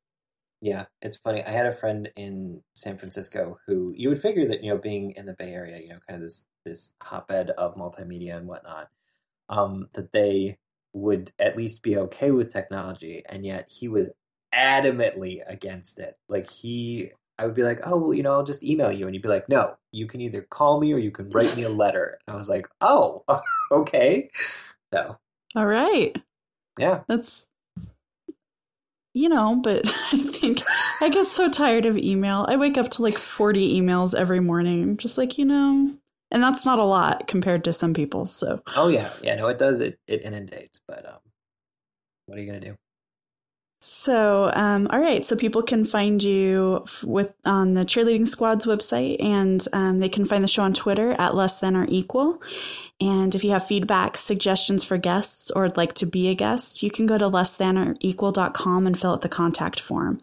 [0.62, 0.86] Yeah.
[1.02, 1.44] It's funny.
[1.44, 5.12] I had a friend in San Francisco who you would figure that, you know, being
[5.12, 8.90] in the Bay Area, you know, kind of this, this hotbed of multimedia and whatnot,
[9.48, 10.58] um, that they
[10.94, 13.24] would at least be okay with technology.
[13.28, 14.14] And yet he was
[14.54, 16.18] adamantly against it.
[16.28, 19.16] Like he, I would be like, oh, well, you know, I'll just email you, and
[19.16, 21.70] he'd be like, no, you can either call me or you can write me a
[21.70, 22.20] letter.
[22.28, 23.24] And I was like, oh,
[23.72, 24.30] okay.
[24.94, 25.18] So,
[25.56, 26.18] all right,
[26.78, 27.48] yeah, that's
[29.14, 29.82] you know, but
[30.12, 30.62] I think
[31.02, 32.46] I get so tired of email.
[32.48, 34.98] I wake up to like 40 emails every morning.
[34.98, 35.94] Just like, you know,
[36.32, 38.26] and that's not a lot compared to some people.
[38.26, 39.80] So, oh yeah, yeah, no, it does.
[39.80, 41.20] It it inundates, but um,
[42.26, 42.78] what are you gonna do?
[43.82, 45.24] So, um, all right.
[45.24, 50.26] So people can find you with on the cheerleading squad's website, and um, they can
[50.26, 52.42] find the show on Twitter at less than or equal.
[53.00, 56.84] And if you have feedback, suggestions for guests, or would like to be a guest,
[56.84, 60.18] you can go to less than or equal.com and fill out the contact form.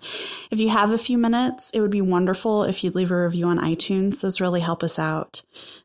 [0.51, 3.47] If you have a few minutes, it would be wonderful if you'd leave a review
[3.47, 4.21] on iTunes.
[4.21, 5.43] Those really help us out.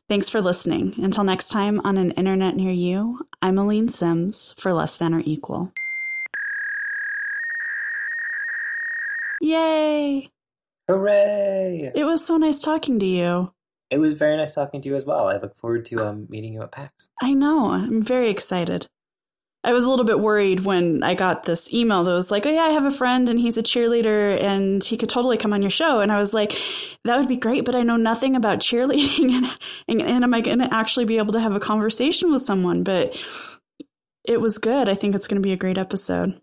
[0.08, 0.94] Thanks for listening.
[0.98, 5.22] Until next time on an internet near you, I'm Aleen Simms for Less Than or
[5.24, 5.72] Equal.
[9.42, 10.30] Yay!
[10.88, 11.90] Hooray!
[11.94, 13.52] It was so nice talking to you.
[13.90, 15.28] It was very nice talking to you as well.
[15.28, 17.08] I look forward to um, meeting you at PAX.
[17.20, 17.72] I know.
[17.72, 18.86] I'm very excited.
[19.64, 22.50] I was a little bit worried when I got this email that was like, "Oh
[22.50, 25.62] yeah, I have a friend and he's a cheerleader and he could totally come on
[25.62, 26.52] your show." And I was like,
[27.04, 29.46] "That would be great, but I know nothing about cheerleading and
[29.88, 32.82] and, and am I going to actually be able to have a conversation with someone?"
[32.84, 33.16] But
[34.24, 34.88] it was good.
[34.88, 36.40] I think it's going to be a great episode.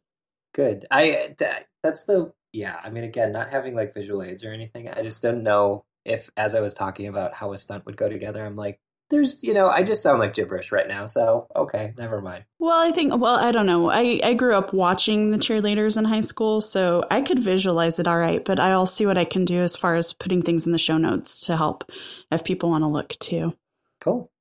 [0.54, 0.86] Good.
[0.91, 1.36] I
[1.84, 2.78] that's the yeah.
[2.84, 6.30] I mean, again, not having like visual aids or anything, I just don't know if,
[6.38, 8.80] as I was talking about how a stunt would go together, I'm like,
[9.10, 12.45] there's you know i just sound like gibberish right now so okay never mind.
[12.60, 13.89] Well i think well i don't know.
[13.89, 18.08] I i grew up watching the cheerleaders in high school so i could visualize it
[18.08, 20.72] all right but i'll see what i can do as far as putting things in
[20.72, 21.89] the show notes to help
[22.32, 23.56] if people want to look too.
[24.00, 24.32] Cool